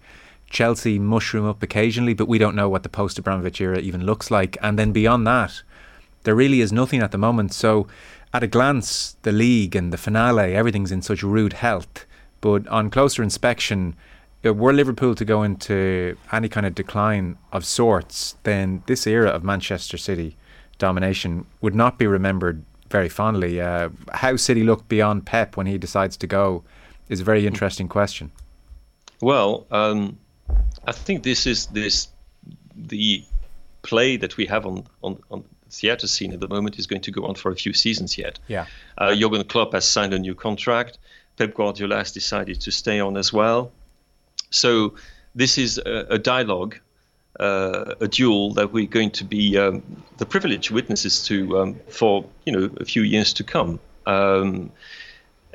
Chelsea 0.50 0.98
mushroom 0.98 1.46
up 1.46 1.62
occasionally, 1.62 2.12
but 2.12 2.28
we 2.28 2.38
don't 2.38 2.54
know 2.54 2.68
what 2.68 2.82
the 2.82 2.88
post 2.88 3.18
Abramovich 3.18 3.60
era 3.60 3.78
even 3.78 4.04
looks 4.04 4.30
like. 4.30 4.58
And 4.60 4.78
then 4.78 4.92
beyond 4.92 5.26
that, 5.26 5.62
there 6.24 6.34
really 6.34 6.60
is 6.60 6.72
nothing 6.72 7.00
at 7.00 7.10
the 7.10 7.18
moment. 7.18 7.54
So, 7.54 7.86
at 8.34 8.42
a 8.42 8.46
glance, 8.46 9.16
the 9.22 9.32
league 9.32 9.76
and 9.76 9.92
the 9.92 9.98
finale, 9.98 10.54
everything's 10.54 10.92
in 10.92 11.02
such 11.02 11.22
rude 11.22 11.54
health. 11.54 12.06
But 12.40 12.66
on 12.68 12.90
closer 12.90 13.22
inspection, 13.22 13.94
were 14.50 14.72
Liverpool 14.72 15.14
to 15.14 15.24
go 15.24 15.42
into 15.42 16.16
any 16.32 16.48
kind 16.48 16.66
of 16.66 16.74
decline 16.74 17.38
of 17.52 17.64
sorts, 17.64 18.36
then 18.42 18.82
this 18.86 19.06
era 19.06 19.30
of 19.30 19.44
Manchester 19.44 19.96
City 19.96 20.36
domination 20.78 21.46
would 21.60 21.74
not 21.74 21.98
be 21.98 22.06
remembered 22.06 22.64
very 22.90 23.08
fondly. 23.08 23.60
Uh, 23.60 23.88
how 24.12 24.36
City 24.36 24.64
look 24.64 24.88
beyond 24.88 25.26
Pep 25.26 25.56
when 25.56 25.66
he 25.66 25.78
decides 25.78 26.16
to 26.16 26.26
go 26.26 26.64
is 27.08 27.20
a 27.20 27.24
very 27.24 27.46
interesting 27.46 27.88
question. 27.88 28.32
Well, 29.20 29.66
um, 29.70 30.18
I 30.86 30.92
think 30.92 31.22
this 31.22 31.46
is 31.46 31.66
this 31.66 32.08
the 32.74 33.24
play 33.82 34.16
that 34.16 34.36
we 34.36 34.46
have 34.46 34.66
on, 34.66 34.86
on, 35.02 35.18
on 35.30 35.44
theatre 35.70 36.06
scene 36.06 36.32
at 36.32 36.40
the 36.40 36.48
moment 36.48 36.78
is 36.78 36.86
going 36.86 37.02
to 37.02 37.10
go 37.10 37.24
on 37.26 37.34
for 37.34 37.50
a 37.50 37.56
few 37.56 37.72
seasons 37.72 38.18
yet. 38.18 38.38
Yeah. 38.48 38.66
Uh, 38.98 39.14
Jurgen 39.14 39.44
Klopp 39.44 39.72
has 39.72 39.86
signed 39.86 40.14
a 40.14 40.18
new 40.18 40.34
contract. 40.34 40.98
Pep 41.36 41.54
Guardiola 41.54 41.96
has 41.96 42.12
decided 42.12 42.60
to 42.60 42.70
stay 42.70 43.00
on 43.00 43.16
as 43.16 43.32
well. 43.32 43.72
So 44.52 44.94
this 45.34 45.58
is 45.58 45.78
a, 45.78 46.06
a 46.10 46.18
dialogue, 46.18 46.78
uh, 47.40 47.94
a 48.00 48.08
duel 48.08 48.54
that 48.54 48.72
we're 48.72 48.86
going 48.86 49.10
to 49.12 49.24
be 49.24 49.58
um, 49.58 49.82
the 50.18 50.26
privileged 50.26 50.70
witnesses 50.70 51.24
to 51.24 51.58
um, 51.58 51.80
for 51.88 52.24
you 52.44 52.52
know 52.52 52.70
a 52.80 52.84
few 52.84 53.02
years 53.02 53.32
to 53.34 53.44
come. 53.44 53.80
Um, 54.06 54.70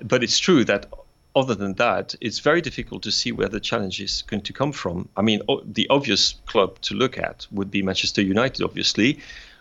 but 0.04 0.24
it's 0.24 0.39
true 0.39 0.63
that 0.66 0.88
other 1.36 1.54
than 1.54 1.74
that, 1.75 2.16
it's 2.20 2.39
very 2.39 2.62
difficult 2.62 3.04
to 3.04 3.12
see 3.12 3.32
where 3.32 3.48
the 3.48 3.60
challenge 3.60 4.01
is 4.01 4.24
going 4.24 4.42
to 4.42 4.54
come 4.54 4.72
from. 4.72 5.08
I 5.16 5.22
mean, 5.22 5.42
o- 5.48 5.62
the 5.63 5.88
obvious 5.89 6.34
club 6.48 6.80
to 6.82 6.96
look 6.96 7.18
at 7.18 7.46
would 7.51 7.70
be 7.70 7.84
Manchester 7.84 8.24
United, 8.24 8.63
obviously, 8.63 9.20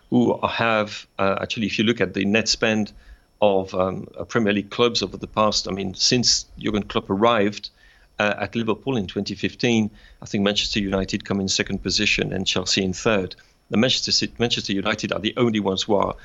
who 0.09 0.39
have 0.47 1.05
uh, 1.19 1.37
actually, 1.39 1.67
if 1.67 1.77
you 1.77 1.85
look 1.85 2.01
at 2.01 2.15
the 2.15 2.25
net 2.25 2.47
spend 2.47 2.93
of 3.41 3.75
um, 3.75 4.07
Premier 4.27 4.53
League 4.53 4.71
clubs 4.71 5.03
over 5.03 5.17
the 5.17 5.27
past, 5.27 5.67
I 5.67 5.71
mean, 5.71 5.93
since 5.93 6.45
Jurgen 6.57 6.83
Klopp 6.83 7.11
arrived 7.11 7.69
uh, 8.19 8.33
at 8.37 8.55
Liverpool 8.55 8.97
in 8.97 9.07
2015, 9.07 9.91
I 10.21 10.25
think 10.25 10.43
Manchester 10.43 10.79
United 10.79 11.25
come 11.25 11.39
in 11.39 11.47
second 11.47 11.83
position 11.83 12.33
and 12.33 12.45
Chelsea 12.45 12.83
in 12.83 12.93
third. 12.93 13.35
The 13.69 13.77
Manchester 13.77 14.11
City, 14.11 14.33
Manchester 14.39 14.73
United 14.73 15.11
are 15.11 15.19
the 15.19 15.33
only 15.37 15.59
ones 15.59 15.83
who 15.83 15.95
are 15.95 16.15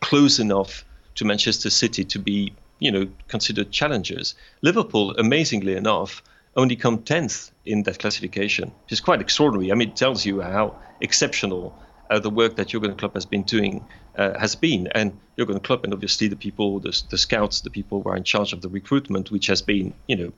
close 0.00 0.38
enough 0.38 0.84
to 1.14 1.24
Manchester 1.24 1.70
City 1.70 2.04
to 2.04 2.18
be, 2.18 2.52
you 2.78 2.90
know, 2.90 3.08
considered 3.28 3.70
challengers. 3.70 4.34
Liverpool, 4.62 5.14
amazingly 5.16 5.76
enough, 5.76 6.22
only 6.56 6.76
come 6.76 6.98
10th 6.98 7.50
in 7.64 7.82
that 7.84 7.98
classification, 7.98 8.72
which 8.84 8.92
is 8.92 9.00
quite 9.00 9.20
extraordinary. 9.20 9.72
I 9.72 9.74
mean, 9.74 9.90
it 9.90 9.96
tells 9.96 10.26
you 10.26 10.40
how 10.40 10.76
exceptional 11.00 11.74
uh, 12.10 12.18
the 12.18 12.30
work 12.30 12.56
that 12.56 12.68
Jurgen 12.68 12.96
Klopp 12.96 13.14
has 13.14 13.24
been 13.24 13.42
doing 13.42 13.84
uh, 14.16 14.38
has 14.38 14.54
been. 14.54 14.88
And 14.94 15.18
Jurgen 15.38 15.60
Klopp 15.60 15.84
and 15.84 15.94
obviously 15.94 16.28
the 16.28 16.36
people, 16.36 16.80
the, 16.80 17.00
the 17.08 17.16
scouts, 17.16 17.62
the 17.62 17.70
people 17.70 18.02
who 18.02 18.10
are 18.10 18.16
in 18.16 18.24
charge 18.24 18.52
of 18.52 18.60
the 18.60 18.68
recruitment, 18.68 19.30
which 19.30 19.46
has 19.46 19.62
been, 19.62 19.94
you 20.06 20.16
know, 20.16 20.32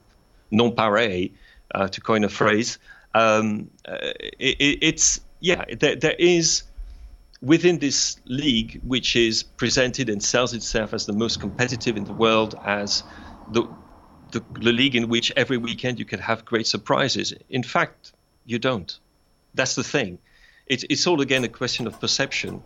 non 0.55 0.73
pareil, 0.73 1.33
uh, 1.75 1.89
to 1.89 2.01
coin 2.01 2.25
a 2.25 2.29
phrase. 2.29 2.79
Um, 3.15 3.71
uh, 3.87 4.13
it, 4.39 4.79
it's, 4.83 5.21
yeah, 5.41 5.65
there, 5.79 5.97
there 5.97 6.17
is 6.19 6.65
within 7.43 7.79
this 7.79 8.17
league, 8.25 8.81
which 8.85 9.17
is 9.17 9.43
presented 9.43 10.09
and 10.09 10.23
sells 10.23 10.55
itself 10.55 10.95
as 10.95 11.07
the 11.07 11.13
most 11.13 11.41
competitive 11.41 11.97
in 11.97 12.05
the 12.05 12.13
world, 12.13 12.55
as 12.65 13.03
the, 13.53 13.63
the, 14.33 14.43
the 14.61 14.73
league 14.73 14.97
in 14.97 15.09
which 15.09 15.33
every 15.37 15.59
weekend 15.59 15.99
you 15.99 16.05
can 16.05 16.21
have 16.21 16.45
great 16.45 16.67
surprises. 16.67 17.35
In 17.51 17.63
fact, 17.63 18.13
you 18.47 18.59
don't. 18.59 18.99
That's 19.55 19.75
the 19.75 19.85
thing. 19.85 20.19
It's, 20.67 20.85
it's 20.89 21.07
all 21.07 21.21
again 21.21 21.45
a 21.45 21.49
question 21.49 21.87
of 21.87 22.01
perception. 22.01 22.63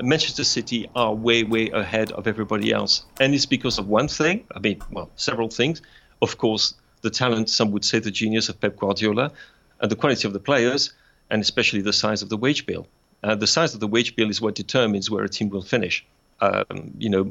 Manchester 0.00 0.44
City 0.44 0.88
are 0.94 1.12
way, 1.12 1.42
way 1.42 1.68
ahead 1.70 2.12
of 2.12 2.26
everybody 2.26 2.72
else. 2.72 3.04
And 3.20 3.34
it's 3.34 3.46
because 3.46 3.78
of 3.78 3.88
one 3.88 4.08
thing. 4.08 4.46
I 4.54 4.60
mean, 4.60 4.80
well, 4.90 5.10
several 5.16 5.50
things. 5.50 5.82
Of 6.22 6.38
course, 6.38 6.74
the 7.02 7.10
talent, 7.10 7.48
some 7.50 7.70
would 7.72 7.84
say 7.84 7.98
the 7.98 8.10
genius 8.10 8.48
of 8.48 8.60
Pep 8.60 8.76
Guardiola, 8.76 9.32
and 9.80 9.90
the 9.90 9.96
quality 9.96 10.26
of 10.26 10.32
the 10.32 10.40
players, 10.40 10.92
and 11.30 11.40
especially 11.40 11.80
the 11.80 11.92
size 11.92 12.22
of 12.22 12.28
the 12.28 12.36
wage 12.36 12.66
bill. 12.66 12.86
Uh, 13.22 13.34
the 13.34 13.46
size 13.46 13.74
of 13.74 13.80
the 13.80 13.86
wage 13.86 14.16
bill 14.16 14.30
is 14.30 14.40
what 14.40 14.54
determines 14.54 15.10
where 15.10 15.24
a 15.24 15.28
team 15.28 15.48
will 15.50 15.62
finish. 15.62 16.04
Um, 16.40 16.92
you 16.98 17.10
know, 17.10 17.30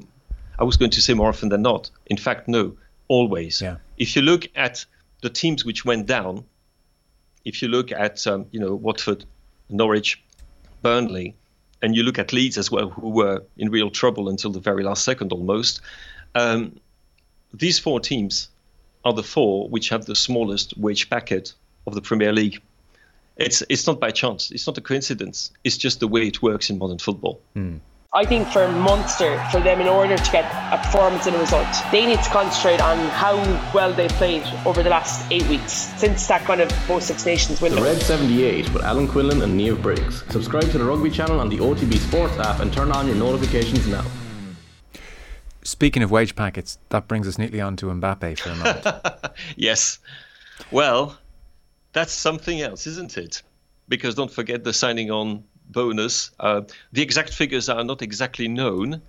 I 0.57 0.63
was 0.63 0.77
going 0.77 0.91
to 0.91 1.01
say 1.01 1.13
more 1.13 1.29
often 1.29 1.49
than 1.49 1.61
not. 1.61 1.89
In 2.07 2.17
fact, 2.17 2.47
no, 2.47 2.75
always. 3.07 3.61
Yeah. 3.61 3.77
If 3.97 4.15
you 4.15 4.21
look 4.21 4.47
at 4.55 4.85
the 5.21 5.29
teams 5.29 5.65
which 5.65 5.85
went 5.85 6.05
down, 6.05 6.45
if 7.45 7.61
you 7.61 7.67
look 7.67 7.91
at 7.91 8.25
um, 8.27 8.45
you 8.51 8.59
know 8.59 8.75
Watford, 8.75 9.25
Norwich, 9.69 10.21
Burnley, 10.81 11.35
and 11.81 11.95
you 11.95 12.03
look 12.03 12.19
at 12.19 12.33
Leeds 12.33 12.57
as 12.57 12.69
well, 12.69 12.89
who 12.89 13.09
were 13.09 13.43
in 13.57 13.69
real 13.69 13.89
trouble 13.89 14.29
until 14.29 14.51
the 14.51 14.59
very 14.59 14.83
last 14.83 15.03
second 15.03 15.31
almost. 15.31 15.81
Um, 16.35 16.79
these 17.53 17.79
four 17.79 17.99
teams 17.99 18.49
are 19.05 19.13
the 19.13 19.23
four 19.23 19.69
which 19.69 19.89
have 19.89 20.05
the 20.05 20.15
smallest 20.15 20.77
wage 20.77 21.09
packet 21.09 21.53
of 21.87 21.95
the 21.95 22.01
Premier 22.01 22.33
League. 22.33 22.61
It's 23.37 23.63
it's 23.69 23.87
not 23.87 23.99
by 23.99 24.11
chance. 24.11 24.51
It's 24.51 24.67
not 24.67 24.77
a 24.77 24.81
coincidence. 24.81 25.51
It's 25.63 25.77
just 25.77 25.99
the 25.99 26.07
way 26.07 26.27
it 26.27 26.41
works 26.41 26.69
in 26.69 26.77
modern 26.77 26.97
football. 26.97 27.41
Hmm. 27.53 27.77
I 28.11 28.25
think 28.25 28.47
for 28.47 28.67
Munster, 28.67 29.39
for 29.51 29.59
them, 29.61 29.79
in 29.79 29.87
order 29.87 30.17
to 30.17 30.31
get 30.31 30.43
a 30.73 30.79
performance 30.83 31.27
and 31.27 31.35
a 31.35 31.39
result, 31.39 31.67
they 31.91 32.07
need 32.07 32.19
to 32.23 32.29
concentrate 32.31 32.81
on 32.81 32.97
how 33.09 33.35
well 33.71 33.93
they 33.93 34.07
played 34.07 34.41
over 34.65 34.81
the 34.81 34.89
last 34.89 35.31
eight 35.31 35.47
weeks 35.47 35.73
since 35.73 36.25
that 36.25 36.41
kind 36.41 36.59
of 36.59 36.69
post 36.87 37.05
Six 37.05 37.23
Nations 37.27 37.61
window. 37.61 37.77
The 37.77 37.83
Red 37.83 38.01
78 38.01 38.73
with 38.73 38.83
Alan 38.83 39.07
Quinlan 39.07 39.43
and 39.43 39.59
Niamh 39.59 39.79
Briggs. 39.79 40.23
Subscribe 40.31 40.71
to 40.71 40.79
the 40.79 40.85
Rugby 40.85 41.11
channel 41.11 41.39
on 41.39 41.49
the 41.49 41.59
OTB 41.59 41.99
Sports 41.99 42.35
app 42.39 42.61
and 42.61 42.73
turn 42.73 42.91
on 42.91 43.05
your 43.05 43.15
notifications 43.15 43.85
now. 43.85 44.03
Speaking 45.69 46.01
of 46.01 46.09
wage 46.09 46.35
packets, 46.35 46.79
that 46.89 47.07
brings 47.07 47.27
us 47.27 47.37
neatly 47.37 47.61
on 47.61 47.75
to 47.77 47.85
Mbappe 47.85 48.39
for 48.39 48.49
a 48.49 48.55
moment. 48.55 49.33
Yes. 49.55 49.99
Well, 50.71 51.15
that's 51.93 52.11
something 52.11 52.59
else, 52.59 52.87
isn't 52.87 53.17
it? 53.17 53.43
Because 53.87 54.15
don't 54.15 54.31
forget 54.31 54.63
the 54.63 54.73
signing 54.73 55.11
on 55.11 55.43
bonus. 55.69 56.31
Uh, 56.39 56.61
the 56.91 57.03
exact 57.03 57.33
figures 57.33 57.69
are 57.69 57.83
not 57.83 58.01
exactly 58.01 58.47
known, 58.47 59.01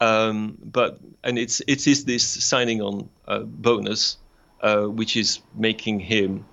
um, 0.00 0.56
but 0.64 1.00
and 1.24 1.38
it's 1.38 1.60
it 1.66 1.86
is 1.88 2.04
this 2.04 2.24
signing 2.24 2.80
on 2.80 3.08
uh, 3.26 3.40
bonus 3.40 4.16
uh, 4.60 4.84
which 4.84 5.16
is 5.16 5.40
making 5.54 5.98
him. 5.98 6.46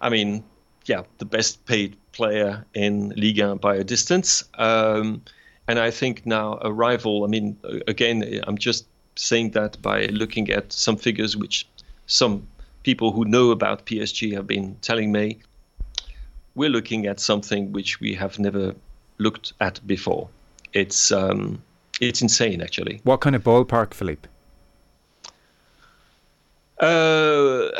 I 0.00 0.10
mean, 0.10 0.44
yeah, 0.84 1.02
the 1.18 1.24
best 1.24 1.64
paid 1.64 1.96
player 2.12 2.66
in 2.74 3.14
Liga 3.16 3.56
by 3.56 3.76
a 3.76 3.84
distance. 3.84 4.44
Um, 4.54 5.22
and 5.68 5.78
I 5.78 5.90
think 5.90 6.26
now 6.26 6.58
a 6.60 6.72
rival. 6.72 7.24
I 7.24 7.28
mean, 7.28 7.56
again, 7.86 8.40
I'm 8.46 8.58
just 8.58 8.86
saying 9.16 9.52
that 9.52 9.80
by 9.82 10.06
looking 10.06 10.50
at 10.50 10.72
some 10.72 10.96
figures 10.96 11.36
which 11.36 11.66
some 12.06 12.46
people 12.82 13.10
who 13.12 13.24
know 13.24 13.50
about 13.50 13.84
PSG 13.86 14.32
have 14.34 14.46
been 14.46 14.76
telling 14.80 15.10
me. 15.10 15.38
We're 16.54 16.70
looking 16.70 17.06
at 17.06 17.20
something 17.20 17.72
which 17.72 18.00
we 18.00 18.14
have 18.14 18.38
never 18.38 18.74
looked 19.18 19.52
at 19.60 19.84
before. 19.86 20.28
It's 20.72 21.12
um, 21.12 21.62
it's 22.00 22.22
insane, 22.22 22.62
actually. 22.62 23.00
what 23.04 23.20
kind 23.20 23.34
of 23.36 23.42
ballpark, 23.42 23.92
Philippe? 23.94 24.28
Uh, 26.78 27.70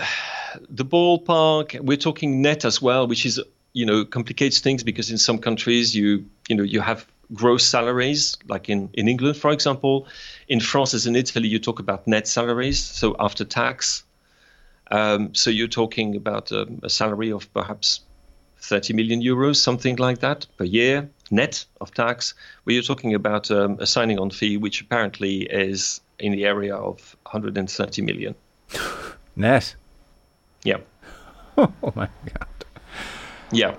the 0.69 0.85
ballpark. 0.85 1.79
We're 1.81 1.97
talking 1.97 2.43
net 2.43 2.65
as 2.65 2.83
well, 2.83 3.07
which 3.07 3.25
is 3.27 3.41
you 3.73 3.87
know 3.87 4.05
complicates 4.05 4.61
things 4.61 4.83
because 4.83 5.11
in 5.11 5.19
some 5.19 5.39
countries 5.39 5.95
you 5.95 6.25
you 6.49 6.57
know 6.57 6.63
you 6.63 6.81
have 6.81 7.07
gross 7.33 7.65
salaries, 7.65 8.37
like 8.49 8.69
in 8.69 8.91
in 8.93 9.09
England, 9.09 9.37
for 9.37 9.51
example. 9.51 10.07
In 10.49 10.61
France, 10.61 10.95
as 10.95 11.07
in 11.07 11.17
Italy, 11.17 11.49
you 11.49 11.59
talk 11.59 11.81
about 11.81 12.07
net 12.07 12.29
salaries, 12.29 12.83
so 12.83 13.17
after 13.19 13.45
tax. 13.45 14.05
Um, 14.91 15.35
so 15.35 15.51
you're 15.51 15.69
talking 15.69 16.15
about 16.15 16.53
um, 16.53 16.79
a 16.83 16.89
salary 16.89 17.33
of 17.33 17.53
perhaps 17.53 18.01
30 18.61 18.95
million 18.95 19.21
euros, 19.21 19.57
something 19.57 19.97
like 19.97 20.21
that 20.21 20.47
per 20.57 20.65
year, 20.65 21.09
net 21.31 21.65
of 21.81 21.93
tax. 21.93 22.35
Where 22.65 22.75
you're 22.75 22.83
talking 22.83 23.15
about 23.15 23.51
um, 23.51 23.79
a 23.81 23.87
signing 23.87 24.19
on 24.19 24.31
fee, 24.31 24.57
which 24.57 24.81
apparently 24.81 25.43
is 25.43 26.01
in 26.19 26.33
the 26.33 26.45
area 26.47 26.77
of 26.77 27.17
130 27.25 28.03
million. 28.03 28.35
Net. 29.35 29.75
Yeah. 30.65 30.79
Oh 31.59 31.93
my 31.95 32.07
god. 32.27 32.49
Yeah. 33.51 33.77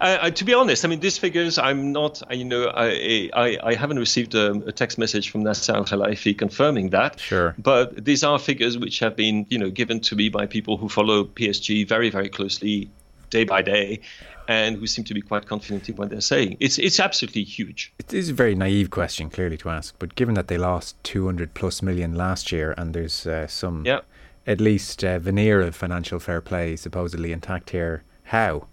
Uh, 0.00 0.30
to 0.30 0.44
be 0.44 0.54
honest, 0.54 0.84
I 0.84 0.88
mean, 0.88 1.00
these 1.00 1.18
figures, 1.18 1.58
I'm 1.58 1.92
not, 1.92 2.22
you 2.34 2.44
know, 2.46 2.68
I, 2.74 3.28
I, 3.34 3.58
I 3.62 3.74
haven't 3.74 3.98
received 3.98 4.34
a, 4.34 4.52
a 4.66 4.72
text 4.72 4.96
message 4.96 5.30
from 5.30 5.42
Nasser 5.42 5.74
Al 5.74 5.84
Khelaifi 5.84 6.36
confirming 6.38 6.90
that. 6.90 7.20
Sure. 7.20 7.54
But 7.58 8.04
these 8.04 8.24
are 8.24 8.38
figures 8.38 8.78
which 8.78 8.98
have 9.00 9.14
been, 9.14 9.44
you 9.50 9.58
know, 9.58 9.68
given 9.70 10.00
to 10.00 10.16
me 10.16 10.30
by 10.30 10.46
people 10.46 10.78
who 10.78 10.88
follow 10.88 11.24
PSG 11.24 11.86
very, 11.86 12.08
very 12.08 12.30
closely, 12.30 12.88
day 13.28 13.44
by 13.44 13.60
day, 13.60 14.00
and 14.48 14.76
who 14.76 14.86
seem 14.86 15.04
to 15.04 15.14
be 15.14 15.20
quite 15.20 15.46
confident 15.46 15.88
in 15.88 15.96
what 15.96 16.08
they're 16.08 16.20
saying. 16.22 16.56
It's, 16.60 16.78
it's 16.78 16.98
absolutely 16.98 17.44
huge. 17.44 17.92
It 17.98 18.14
is 18.14 18.30
a 18.30 18.34
very 18.34 18.54
naive 18.54 18.90
question, 18.90 19.28
clearly, 19.28 19.58
to 19.58 19.68
ask. 19.68 19.94
But 19.98 20.14
given 20.14 20.34
that 20.34 20.48
they 20.48 20.56
lost 20.58 20.96
200 21.04 21.52
plus 21.52 21.82
million 21.82 22.14
last 22.14 22.50
year 22.50 22.74
and 22.78 22.94
there's 22.94 23.26
uh, 23.26 23.46
some, 23.48 23.84
Yeah. 23.84 24.00
at 24.46 24.60
least, 24.62 25.04
uh, 25.04 25.18
veneer 25.18 25.60
of 25.60 25.76
financial 25.76 26.18
fair 26.18 26.40
play 26.40 26.74
supposedly 26.76 27.32
intact 27.32 27.70
here, 27.70 28.02
how? 28.24 28.66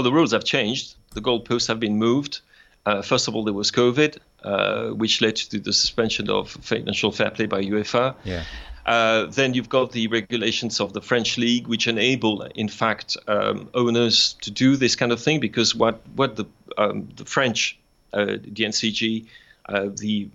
Well, 0.00 0.10
the 0.10 0.16
rules 0.16 0.32
have 0.32 0.44
changed. 0.44 0.94
The 1.12 1.20
goalposts 1.20 1.68
have 1.68 1.78
been 1.78 1.98
moved. 1.98 2.40
Uh, 2.86 3.02
first 3.02 3.28
of 3.28 3.36
all, 3.36 3.44
there 3.44 3.52
was 3.52 3.70
COVID, 3.70 4.16
uh, 4.42 4.88
which 4.94 5.20
led 5.20 5.36
to 5.36 5.60
the 5.60 5.74
suspension 5.74 6.30
of 6.30 6.48
financial 6.48 7.12
fair 7.12 7.30
play 7.30 7.44
by 7.44 7.62
UEFA. 7.62 8.14
Yeah. 8.24 8.44
Uh, 8.86 9.26
then 9.26 9.52
you've 9.52 9.68
got 9.68 9.92
the 9.92 10.06
regulations 10.06 10.80
of 10.80 10.94
the 10.94 11.02
French 11.02 11.36
league, 11.36 11.66
which 11.66 11.86
enable, 11.86 12.40
in 12.54 12.68
fact, 12.68 13.18
um, 13.28 13.68
owners 13.74 14.36
to 14.40 14.50
do 14.50 14.74
this 14.76 14.96
kind 14.96 15.12
of 15.12 15.20
thing 15.20 15.38
because 15.38 15.74
what 15.74 16.00
what 16.16 16.36
the 16.36 16.46
um, 16.78 17.10
the 17.16 17.26
French, 17.26 17.78
uh, 18.14 18.24
the 18.24 18.64
NCG, 18.64 19.26
uh, 19.66 19.90
the 19.98 20.30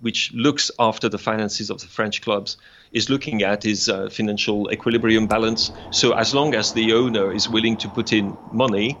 which 0.00 0.32
looks 0.34 0.70
after 0.78 1.08
the 1.08 1.18
finances 1.18 1.70
of 1.70 1.80
the 1.80 1.86
French 1.86 2.22
clubs, 2.22 2.56
is 2.92 3.10
looking 3.10 3.42
at 3.42 3.64
is 3.64 3.88
uh, 3.88 4.08
financial 4.08 4.70
equilibrium 4.72 5.26
balance. 5.26 5.70
So 5.90 6.12
as 6.12 6.34
long 6.34 6.54
as 6.54 6.72
the 6.72 6.92
owner 6.92 7.32
is 7.32 7.48
willing 7.48 7.76
to 7.78 7.88
put 7.88 8.12
in 8.12 8.36
money 8.52 8.96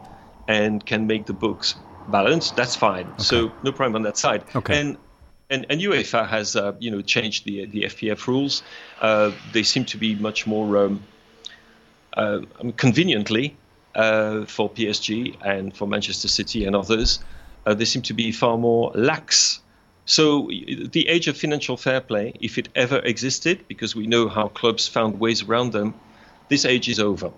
and 0.48 0.84
can 0.84 1.06
make 1.06 1.26
the 1.26 1.32
books 1.32 1.74
balance, 2.08 2.50
that's 2.50 2.76
fine. 2.76 3.06
Okay. 3.06 3.22
So 3.22 3.52
no 3.62 3.72
problem 3.72 3.96
on 3.96 4.02
that 4.02 4.16
side. 4.16 4.44
Okay. 4.54 4.78
And 4.80 4.98
and, 5.48 5.64
and 5.70 5.80
UEFA 5.80 6.26
has 6.26 6.56
uh, 6.56 6.72
you 6.78 6.90
know 6.90 7.02
changed 7.02 7.44
the 7.44 7.66
the 7.66 7.82
FPF 7.82 8.26
rules. 8.26 8.62
Uh, 9.00 9.30
they 9.52 9.62
seem 9.62 9.84
to 9.86 9.96
be 9.96 10.14
much 10.14 10.46
more 10.46 10.76
um, 10.78 11.02
uh, 12.16 12.40
conveniently 12.76 13.56
uh, 13.94 14.44
for 14.46 14.70
PSG 14.70 15.36
and 15.44 15.76
for 15.76 15.86
Manchester 15.86 16.28
City 16.28 16.64
and 16.64 16.74
others. 16.74 17.20
Uh, 17.64 17.74
they 17.74 17.84
seem 17.84 18.02
to 18.02 18.14
be 18.14 18.32
far 18.32 18.56
more 18.56 18.92
lax. 18.94 19.60
So 20.06 20.48
the 20.48 21.08
age 21.08 21.28
of 21.28 21.36
financial 21.36 21.76
fair 21.76 22.00
play, 22.00 22.32
if 22.40 22.58
it 22.58 22.68
ever 22.74 22.98
existed, 22.98 23.66
because 23.68 23.94
we 23.94 24.06
know 24.06 24.28
how 24.28 24.48
clubs 24.48 24.86
found 24.86 25.20
ways 25.20 25.42
around 25.42 25.72
them, 25.72 25.94
this 26.48 26.64
age 26.64 26.88
is 26.88 27.00
over. 27.00 27.32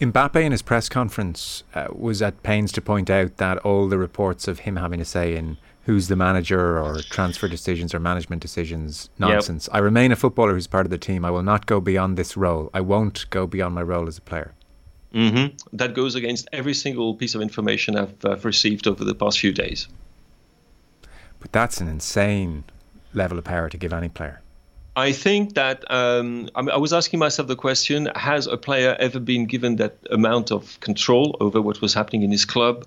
Mbappe 0.00 0.42
in 0.42 0.52
his 0.52 0.62
press 0.62 0.88
conference 0.88 1.64
uh, 1.74 1.88
was 1.92 2.22
at 2.22 2.42
pains 2.42 2.72
to 2.72 2.80
point 2.80 3.10
out 3.10 3.36
that 3.36 3.58
all 3.58 3.88
the 3.88 3.98
reports 3.98 4.48
of 4.48 4.60
him 4.60 4.76
having 4.76 5.00
a 5.00 5.04
say 5.04 5.36
in 5.36 5.58
who's 5.82 6.08
the 6.08 6.16
manager 6.16 6.78
or 6.78 7.00
transfer 7.00 7.48
decisions 7.48 7.94
or 7.94 7.98
management 7.98 8.40
decisions 8.42 9.10
nonsense. 9.18 9.68
Yep. 9.68 9.76
I 9.76 9.78
remain 9.78 10.12
a 10.12 10.16
footballer 10.16 10.52
who's 10.52 10.66
part 10.66 10.86
of 10.86 10.90
the 10.90 10.98
team. 10.98 11.24
I 11.24 11.30
will 11.30 11.42
not 11.42 11.66
go 11.66 11.80
beyond 11.80 12.16
this 12.16 12.36
role. 12.36 12.70
I 12.72 12.80
won't 12.80 13.24
go 13.30 13.46
beyond 13.46 13.74
my 13.74 13.82
role 13.82 14.06
as 14.06 14.18
a 14.18 14.20
player. 14.20 14.54
Mm-hmm. 15.14 15.76
That 15.76 15.94
goes 15.94 16.14
against 16.14 16.48
every 16.52 16.74
single 16.74 17.14
piece 17.14 17.34
of 17.34 17.40
information 17.40 17.96
I've, 17.96 18.14
I've 18.24 18.44
received 18.44 18.86
over 18.86 19.04
the 19.04 19.14
past 19.14 19.40
few 19.40 19.52
days. 19.52 19.88
But 21.40 21.52
that's 21.52 21.80
an 21.80 21.88
insane 21.88 22.64
level 23.14 23.38
of 23.38 23.44
power 23.44 23.68
to 23.68 23.76
give 23.76 23.92
any 23.92 24.08
player. 24.08 24.40
I 24.96 25.12
think 25.12 25.54
that 25.54 25.88
um, 25.92 26.50
I, 26.56 26.76
was 26.76 26.92
asking 26.92 27.20
myself 27.20 27.46
the 27.46 27.54
question: 27.54 28.08
Has 28.16 28.48
a 28.48 28.56
player 28.56 28.96
ever 28.98 29.20
been 29.20 29.46
given 29.46 29.76
that 29.76 29.96
amount 30.10 30.50
of 30.50 30.80
control 30.80 31.36
over 31.40 31.62
what 31.62 31.80
was 31.80 31.94
happening 31.94 32.22
in 32.22 32.32
his 32.32 32.44
club? 32.44 32.84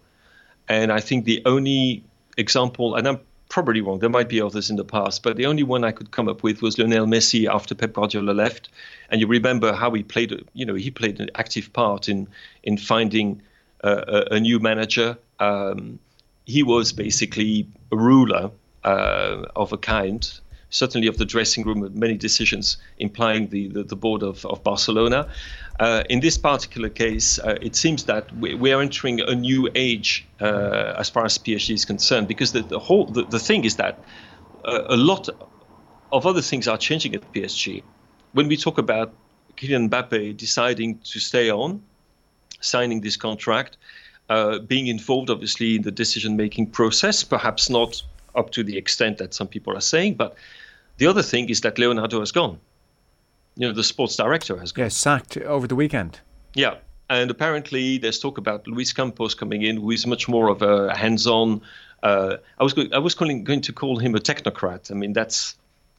And 0.68 0.92
I 0.92 1.00
think 1.00 1.24
the 1.24 1.42
only 1.46 2.04
example, 2.38 2.96
and 2.96 3.08
I'm 3.08 3.20
probably 3.48 3.82
wrong, 3.82 4.00
there 4.00 4.10
might 4.10 4.30
be 4.30 4.42
others 4.42 4.70
in 4.70 4.76
the 4.76 4.84
past, 4.84 5.24
but 5.24 5.38
the 5.38 5.46
only 5.46 5.64
one 5.64 5.84
I 5.84 5.92
could 5.92 6.12
come 6.12 6.28
up 6.28 6.44
with 6.44 6.62
was 6.62 6.78
Lionel 6.78 7.06
Messi 7.06 7.48
after 7.50 7.76
Pep 7.76 7.94
Guardiola 7.94 8.32
left. 8.32 8.70
And 9.10 9.22
you 9.22 9.28
remember 9.28 9.74
how 9.74 9.92
he 9.92 10.04
played, 10.04 10.46
you 10.54 10.66
know, 10.66 10.76
he 10.76 10.92
played 10.92 11.20
an 11.22 11.30
active 11.36 11.72
part 11.72 12.10
in 12.10 12.28
in 12.64 12.78
finding 12.78 13.42
uh, 13.84 14.04
a, 14.08 14.36
a, 14.36 14.40
new 14.40 14.60
manager. 14.60 15.18
Um, 15.40 16.00
he 16.52 16.64
was 16.64 16.92
basically 16.92 17.68
a 17.92 17.96
ruler 17.96 18.52
uh, 18.84 19.46
of 19.56 19.72
a 19.74 19.78
kind 19.78 20.22
certainly 20.72 21.08
of 21.08 21.18
the 21.18 21.26
dressing 21.26 21.66
room, 21.66 21.88
many 21.94 22.16
decisions 22.16 22.78
implying 22.98 23.50
the, 23.50 23.68
the, 23.68 23.84
the 23.84 23.96
board 23.96 24.24
of, 24.24 24.46
of 24.46 24.64
Barcelona. 24.64 25.28
Uh, 25.80 26.04
in 26.10 26.22
this 26.22 26.38
particular 26.38 26.90
case, 26.90 27.40
uh, 27.40 27.58
it 27.62 27.76
seems 27.76 28.06
that 28.06 28.34
we, 28.38 28.56
we, 28.56 28.72
are 28.72 28.82
entering 28.82 29.20
a 29.20 29.36
new 29.36 29.70
age 29.76 30.26
uh, 30.40 30.96
as 30.98 31.10
far 31.10 31.26
as 31.26 31.38
PSG 31.38 31.74
is 31.74 31.86
concerned, 31.86 32.28
because 32.28 32.54
the, 32.54 32.62
the 32.62 32.80
whole 32.80 33.06
the, 33.06 33.24
the 33.24 33.40
thing 33.40 33.66
is 33.66 33.76
that 33.76 34.00
uh, 34.64 34.84
a 34.88 34.96
lot 34.96 35.28
of 36.12 36.26
other 36.26 36.42
things 36.42 36.68
are 36.68 36.78
changing 36.78 37.16
at 37.16 37.34
PSG. 37.34 37.84
When 38.32 38.48
we 38.48 38.56
talk 38.56 38.78
about 38.78 39.14
Kylian 39.58 39.90
Mbappe 39.90 40.38
deciding 40.38 41.00
to 41.00 41.20
stay 41.20 41.52
on, 41.52 41.84
signing 42.62 43.02
this 43.02 43.18
contract, 43.18 43.78
uh, 44.32 44.60
being 44.60 44.88
involved 44.88 45.30
obviously 45.30 45.76
in 45.76 45.82
the 45.82 45.92
decision-making 45.92 46.68
process, 46.68 47.24
perhaps 47.24 47.70
not 47.70 48.02
up 48.34 48.50
to 48.52 48.64
the 48.64 48.78
extent 48.78 49.18
that 49.18 49.34
some 49.34 49.48
people 49.48 49.76
are 49.76 49.82
saying, 49.82 50.14
but 50.16 50.36
the 50.98 51.08
other 51.08 51.22
thing 51.22 51.50
is 51.50 51.62
that 51.62 51.78
Leonardo 51.78 52.20
has 52.20 52.32
gone. 52.32 52.58
You 53.58 53.68
know, 53.68 53.74
the 53.74 53.84
sports 53.84 54.16
director 54.16 54.58
has 54.58 54.72
gone. 54.72 54.86
Yeah, 54.86 54.90
sacked 54.90 55.36
over 55.38 55.68
the 55.68 55.76
weekend. 55.76 56.22
Yeah. 56.54 56.76
And 57.10 57.30
apparently, 57.30 57.98
there's 57.98 58.20
talk 58.20 58.38
about 58.38 58.66
Luis 58.68 58.94
Campos 58.94 59.36
coming 59.36 59.64
in, 59.64 59.76
who 59.76 59.92
is 59.92 60.08
much 60.08 60.30
more 60.30 60.48
of 60.48 60.62
a 60.62 60.96
hands-on. 60.96 61.62
Uh, 62.02 62.38
I 62.58 62.64
was 62.64 62.74
I 62.94 63.00
was 63.00 63.14
calling, 63.16 63.44
going 63.44 63.62
to 63.62 63.74
call 63.74 64.00
him 64.00 64.16
a 64.16 64.20
technocrat. 64.20 64.92
I 64.92 64.94
mean, 64.94 65.12
that's 65.12 65.58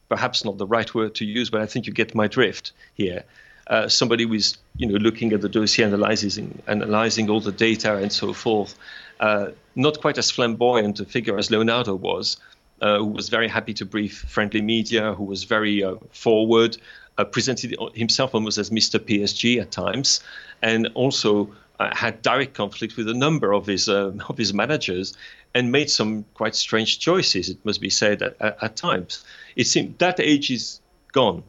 perhaps 0.09 0.43
not 0.43 0.57
the 0.57 0.67
right 0.67 0.95
word 0.95 1.15
to 1.17 1.27
use, 1.27 1.51
but 1.51 1.61
I 1.61 1.67
think 1.67 1.87
you 1.87 1.93
get 1.93 2.15
my 2.15 2.29
drift 2.29 2.73
here. 2.95 3.25
Uh, 3.67 3.89
somebody 3.89 4.25
is, 4.25 4.57
you 4.77 4.87
know, 4.87 4.97
looking 4.99 5.33
at 5.33 5.41
the 5.41 5.49
dossier, 5.49 5.85
analyzing, 5.85 6.61
analyzing 6.67 7.31
all 7.31 7.41
the 7.41 7.53
data 7.53 7.97
and 7.97 8.13
so 8.13 8.33
forth. 8.33 8.77
Uh, 9.21 9.51
not 9.77 10.01
quite 10.01 10.19
as 10.19 10.31
flamboyant 10.31 10.99
a 11.01 11.05
figure 11.05 11.39
as 11.39 11.51
Leonardo 11.51 11.95
was, 11.95 12.37
uh, 12.81 12.99
who 12.99 13.07
was 13.07 13.29
very 13.29 13.49
happy 13.49 13.73
to 13.75 13.85
brief 13.85 14.25
friendly 14.29 14.61
media, 14.61 15.15
who 15.15 15.25
was 15.25 15.45
very 15.45 15.85
uh, 15.85 15.95
forward, 16.11 16.77
uh, 17.19 17.25
presented 17.25 17.77
himself 17.95 18.35
almost 18.35 18.59
as 18.59 18.71
Mr. 18.71 18.99
PSG 18.99 19.61
at 19.61 19.71
times, 19.71 20.21
and 20.61 20.89
also 20.95 21.49
uh, 21.79 21.95
had 21.95 22.21
direct 22.23 22.55
conflict 22.55 22.97
with 22.97 23.09
a 23.09 23.15
number 23.15 23.53
of 23.53 23.67
his 23.67 23.89
uh, 23.89 24.13
of 24.29 24.37
his 24.37 24.53
managers, 24.53 25.15
and 25.55 25.71
made 25.71 25.91
some 25.91 26.25
quite 26.35 26.55
strange 26.55 26.99
choices. 26.99 27.49
It 27.49 27.65
must 27.65 27.81
be 27.81 27.91
said 27.91 28.23
at, 28.23 28.37
at, 28.41 28.63
at 28.63 28.77
times. 28.77 29.25
It 29.55 29.67
seemed 29.67 29.99
that 29.99 30.19
age 30.19 30.51
is 30.51 30.81
gone 31.13 31.45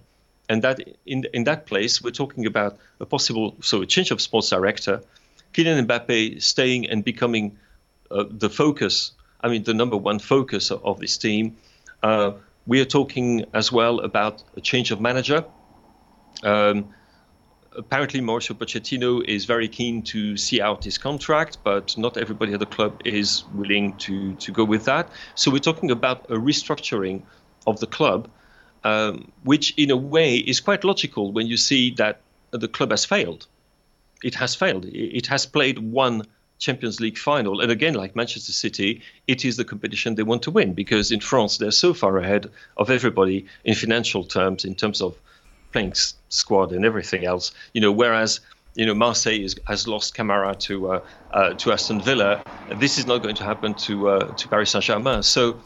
and 0.53 0.61
that 0.61 0.77
in 1.05 1.25
in 1.33 1.43
that 1.43 1.65
place 1.65 2.01
we're 2.03 2.17
talking 2.23 2.45
about 2.45 2.77
a 2.99 3.05
possible 3.05 3.55
so 3.61 3.81
a 3.81 3.85
change 3.85 4.11
of 4.11 4.21
sports 4.21 4.49
director, 4.49 5.01
Kylian 5.53 5.85
Mbappe 5.85 6.41
staying 6.41 6.89
and 6.89 7.03
becoming 7.03 7.57
uh, 8.11 8.25
the 8.29 8.49
focus 8.49 9.11
I 9.43 9.49
mean, 9.49 9.63
the 9.63 9.73
number 9.73 9.97
one 9.97 10.19
focus 10.19 10.71
of 10.71 10.99
this 10.99 11.17
team. 11.17 11.57
Uh, 12.01 12.31
we 12.65 12.79
are 12.79 12.85
talking 12.85 13.45
as 13.53 13.71
well 13.71 13.99
about 13.99 14.41
a 14.55 14.61
change 14.61 14.91
of 14.91 15.01
manager. 15.01 15.43
Um, 16.43 16.93
apparently, 17.75 18.21
Mauricio 18.21 18.55
Pochettino 18.55 19.21
is 19.25 19.43
very 19.43 19.67
keen 19.67 20.01
to 20.03 20.37
see 20.37 20.61
out 20.61 20.85
his 20.85 20.97
contract, 20.97 21.57
but 21.65 21.97
not 21.97 22.17
everybody 22.17 22.53
at 22.53 22.61
the 22.61 22.65
club 22.65 23.01
is 23.03 23.43
willing 23.53 23.97
to, 23.97 24.33
to 24.35 24.51
go 24.53 24.63
with 24.63 24.85
that. 24.85 25.09
So 25.35 25.51
we're 25.51 25.59
talking 25.59 25.91
about 25.91 26.25
a 26.29 26.35
restructuring 26.35 27.23
of 27.67 27.81
the 27.81 27.87
club, 27.87 28.29
um, 28.83 29.31
which 29.43 29.73
in 29.77 29.91
a 29.91 29.97
way 29.97 30.37
is 30.37 30.59
quite 30.59 30.83
logical 30.83 31.31
when 31.31 31.47
you 31.47 31.57
see 31.57 31.91
that 31.91 32.21
the 32.51 32.67
club 32.67 32.91
has 32.91 33.05
failed. 33.05 33.47
It 34.23 34.35
has 34.35 34.55
failed. 34.55 34.85
It 34.85 35.27
has 35.27 35.45
played 35.45 35.79
one 35.79 36.23
Champions 36.59 37.01
League 37.01 37.17
final. 37.17 37.59
And 37.59 37.71
again, 37.71 37.93
like 37.93 38.15
Manchester 38.15 38.53
City, 38.53 39.01
it 39.27 39.43
is 39.43 39.57
the 39.57 39.65
competition 39.65 40.15
they 40.15 40.23
want 40.23 40.43
to 40.43 40.51
win 40.51 40.73
because 40.73 41.11
in 41.11 41.19
France 41.19 41.57
they're 41.57 41.71
so 41.71 41.93
far 41.93 42.17
ahead 42.17 42.49
of 42.77 42.89
everybody 42.89 43.45
in 43.65 43.75
financial 43.75 44.23
terms, 44.23 44.63
in 44.63 44.75
terms 44.75 45.01
of 45.01 45.17
playing 45.73 45.93
squad 46.29 46.71
and 46.71 46.85
everything 46.85 47.25
else. 47.25 47.51
You 47.73 47.81
know, 47.81 47.91
whereas 47.91 48.39
you 48.75 48.85
know 48.85 48.95
Marseille 48.95 49.43
is, 49.43 49.59
has 49.67 49.87
lost 49.87 50.15
Camara 50.15 50.55
to 50.67 50.93
uh, 50.93 51.01
uh, 51.31 51.53
to 51.55 51.73
Aston 51.73 52.01
Villa. 52.01 52.41
This 52.75 52.97
is 52.97 53.05
not 53.05 53.21
going 53.21 53.35
to 53.35 53.43
happen 53.43 53.73
to 53.87 54.09
uh, 54.09 54.33
to 54.33 54.47
Paris 54.47 54.71
Saint 54.71 54.83
Germain. 54.85 55.23
So. 55.23 55.59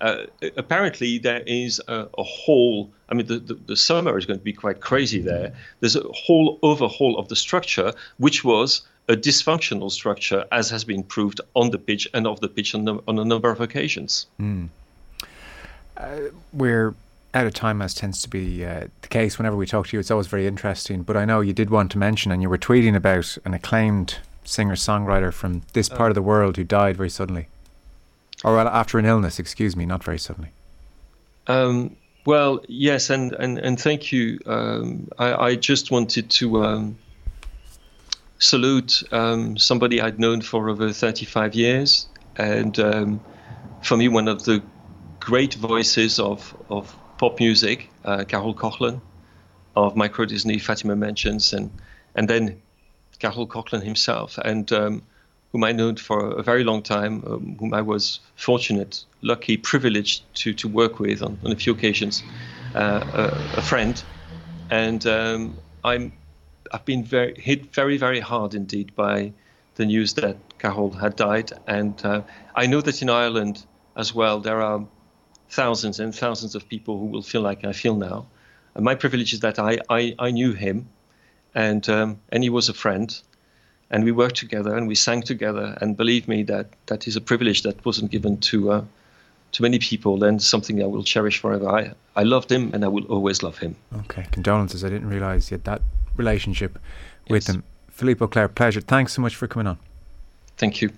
Uh, 0.00 0.24
apparently, 0.56 1.18
there 1.18 1.42
is 1.46 1.80
a, 1.88 2.08
a 2.16 2.22
whole. 2.22 2.90
I 3.08 3.14
mean, 3.14 3.26
the, 3.26 3.38
the, 3.38 3.54
the, 3.54 3.76
summer 3.76 4.16
is 4.18 4.26
going 4.26 4.38
to 4.38 4.44
be 4.44 4.52
quite 4.52 4.80
crazy 4.80 5.20
there. 5.20 5.52
There's 5.80 5.96
a 5.96 6.06
whole 6.12 6.58
overhaul 6.62 7.18
of 7.18 7.28
the 7.28 7.36
structure, 7.36 7.92
which 8.18 8.44
was 8.44 8.82
a 9.08 9.16
dysfunctional 9.16 9.90
structure, 9.90 10.44
as 10.52 10.70
has 10.70 10.84
been 10.84 11.02
proved 11.02 11.40
on 11.54 11.70
the 11.70 11.78
pitch 11.78 12.06
and 12.14 12.26
off 12.26 12.40
the 12.40 12.48
pitch 12.48 12.74
on, 12.74 12.86
on 12.88 13.18
a 13.18 13.24
number 13.24 13.50
of 13.50 13.60
occasions. 13.60 14.26
Mm. 14.40 14.68
Uh, 15.96 16.20
we're 16.52 16.94
out 17.34 17.46
of 17.46 17.54
time, 17.54 17.82
as 17.82 17.94
tends 17.94 18.22
to 18.22 18.28
be 18.28 18.64
uh, 18.64 18.86
the 19.02 19.08
case. 19.08 19.38
Whenever 19.38 19.56
we 19.56 19.66
talk 19.66 19.88
to 19.88 19.96
you, 19.96 20.00
it's 20.00 20.10
always 20.10 20.26
very 20.26 20.46
interesting. 20.46 21.02
But 21.02 21.16
I 21.16 21.24
know 21.24 21.40
you 21.40 21.52
did 21.52 21.70
want 21.70 21.90
to 21.92 21.98
mention, 21.98 22.30
and 22.30 22.42
you 22.42 22.48
were 22.48 22.58
tweeting 22.58 22.94
about 22.94 23.36
an 23.44 23.54
acclaimed 23.54 24.18
singer 24.44 24.76
songwriter 24.76 25.32
from 25.32 25.62
this 25.72 25.88
part 25.88 26.08
uh, 26.08 26.10
of 26.10 26.14
the 26.14 26.22
world 26.22 26.56
who 26.56 26.64
died 26.64 26.96
very 26.96 27.10
suddenly. 27.10 27.48
Or 28.44 28.58
after 28.58 28.98
an 28.98 29.04
illness, 29.04 29.38
excuse 29.38 29.74
me, 29.76 29.84
not 29.84 30.04
very 30.04 30.18
suddenly. 30.18 30.50
Um, 31.46 31.96
well, 32.24 32.60
yes, 32.68 33.10
and, 33.10 33.32
and, 33.32 33.58
and 33.58 33.80
thank 33.80 34.12
you. 34.12 34.38
Um, 34.46 35.08
I, 35.18 35.34
I, 35.34 35.54
just 35.56 35.90
wanted 35.90 36.30
to 36.30 36.62
um, 36.62 36.98
salute 38.38 39.02
um, 39.12 39.56
somebody 39.56 40.00
I'd 40.00 40.20
known 40.20 40.42
for 40.42 40.68
over 40.68 40.92
35 40.92 41.54
years, 41.54 42.06
and 42.36 42.78
um, 42.78 43.20
for 43.82 43.96
me, 43.96 44.08
one 44.08 44.28
of 44.28 44.44
the 44.44 44.62
great 45.20 45.54
voices 45.54 46.18
of, 46.20 46.54
of 46.68 46.94
pop 47.16 47.40
music, 47.40 47.90
uh, 48.04 48.24
Cathal 48.24 48.54
Coughlan, 48.54 49.00
of 49.74 49.94
Microdisney, 49.94 50.60
Fatima 50.60 50.96
Mansions, 50.96 51.52
and 51.52 51.70
and 52.14 52.28
then 52.28 52.60
Cathal 53.18 53.46
Coughlan 53.46 53.82
himself. 53.82 54.38
And 54.38 54.70
um, 54.72 55.02
whom 55.52 55.64
I 55.64 55.72
known 55.72 55.96
for 55.96 56.30
a 56.30 56.42
very 56.42 56.64
long 56.64 56.82
time, 56.82 57.24
um, 57.26 57.56
whom 57.58 57.72
I 57.72 57.80
was 57.80 58.20
fortunate, 58.36 59.04
lucky, 59.22 59.56
privileged 59.56 60.22
to, 60.36 60.52
to 60.54 60.68
work 60.68 60.98
with 61.00 61.22
on, 61.22 61.38
on 61.44 61.52
a 61.52 61.56
few 61.56 61.72
occasions, 61.72 62.22
uh, 62.74 63.00
a, 63.14 63.58
a, 63.58 63.62
friend. 63.62 64.02
And 64.70 65.06
um, 65.06 65.58
I'm, 65.82 66.12
I've 66.72 66.84
been 66.84 67.02
very, 67.02 67.34
hit 67.40 67.74
very, 67.74 67.96
very 67.96 68.20
hard 68.20 68.54
indeed 68.54 68.94
by 68.94 69.32
the 69.76 69.86
news 69.86 70.14
that 70.14 70.36
Cathal 70.58 70.90
had 70.90 71.16
died. 71.16 71.52
And 71.66 71.94
uh, 72.04 72.22
I 72.54 72.66
know 72.66 72.82
that 72.82 73.00
in 73.00 73.08
Ireland 73.08 73.64
as 73.96 74.14
well, 74.14 74.40
there 74.40 74.60
are 74.60 74.84
thousands 75.48 75.98
and 75.98 76.14
thousands 76.14 76.54
of 76.54 76.68
people 76.68 76.98
who 76.98 77.06
will 77.06 77.22
feel 77.22 77.40
like 77.40 77.64
I 77.64 77.72
feel 77.72 77.96
now. 77.96 78.26
And 78.74 78.84
my 78.84 78.94
privilege 78.94 79.32
is 79.32 79.40
that 79.40 79.58
I, 79.58 79.78
I, 79.88 80.14
I 80.18 80.30
knew 80.30 80.52
him 80.52 80.90
and, 81.54 81.88
um, 81.88 82.20
and 82.28 82.42
he 82.42 82.50
was 82.50 82.68
a 82.68 82.74
friend 82.74 83.18
and 83.90 84.04
we 84.04 84.12
worked 84.12 84.36
together 84.36 84.76
and 84.76 84.86
we 84.86 84.94
sang 84.94 85.22
together. 85.22 85.76
And 85.80 85.96
believe 85.96 86.28
me, 86.28 86.42
that 86.44 86.66
that 86.86 87.06
is 87.06 87.16
a 87.16 87.20
privilege 87.20 87.62
that 87.62 87.84
wasn't 87.84 88.10
given 88.10 88.38
to 88.38 88.72
uh, 88.72 88.84
to 89.52 89.62
many 89.62 89.78
people, 89.78 90.24
and 90.24 90.42
something 90.42 90.82
I 90.82 90.86
will 90.86 91.04
cherish 91.04 91.38
forever. 91.38 91.68
I 91.68 91.92
I 92.16 92.24
loved 92.24 92.50
him, 92.50 92.70
and 92.74 92.84
I 92.84 92.88
will 92.88 93.04
always 93.04 93.42
love 93.42 93.58
him. 93.58 93.76
Okay, 94.00 94.26
condolences. 94.30 94.84
I 94.84 94.88
didn't 94.88 95.08
realise 95.08 95.50
you 95.50 95.56
had 95.56 95.64
that 95.64 95.82
relationship 96.16 96.78
with 97.28 97.48
yes. 97.48 97.54
him. 97.54 97.62
Philippe 97.90 98.24
Auclair, 98.24 98.48
pleasure. 98.48 98.80
Thanks 98.80 99.12
so 99.14 99.22
much 99.22 99.34
for 99.34 99.48
coming 99.48 99.66
on. 99.66 99.78
Thank 100.56 100.82
you. 100.82 100.90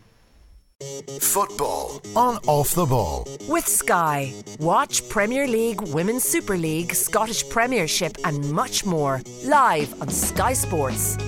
Football 1.21 2.01
on 2.17 2.39
Off 2.47 2.75
the 2.75 2.87
Ball. 2.87 3.27
With 3.49 3.67
Sky. 3.67 4.33
Watch 4.59 5.07
Premier 5.11 5.47
League, 5.47 5.81
Women's 5.81 6.25
Super 6.25 6.57
League, 6.57 6.95
Scottish 6.95 7.47
Premiership, 7.51 8.17
and 8.25 8.51
much 8.51 8.87
more 8.87 9.21
live 9.45 10.01
on 10.01 10.09
Sky 10.09 10.55
Sports. 10.55 11.19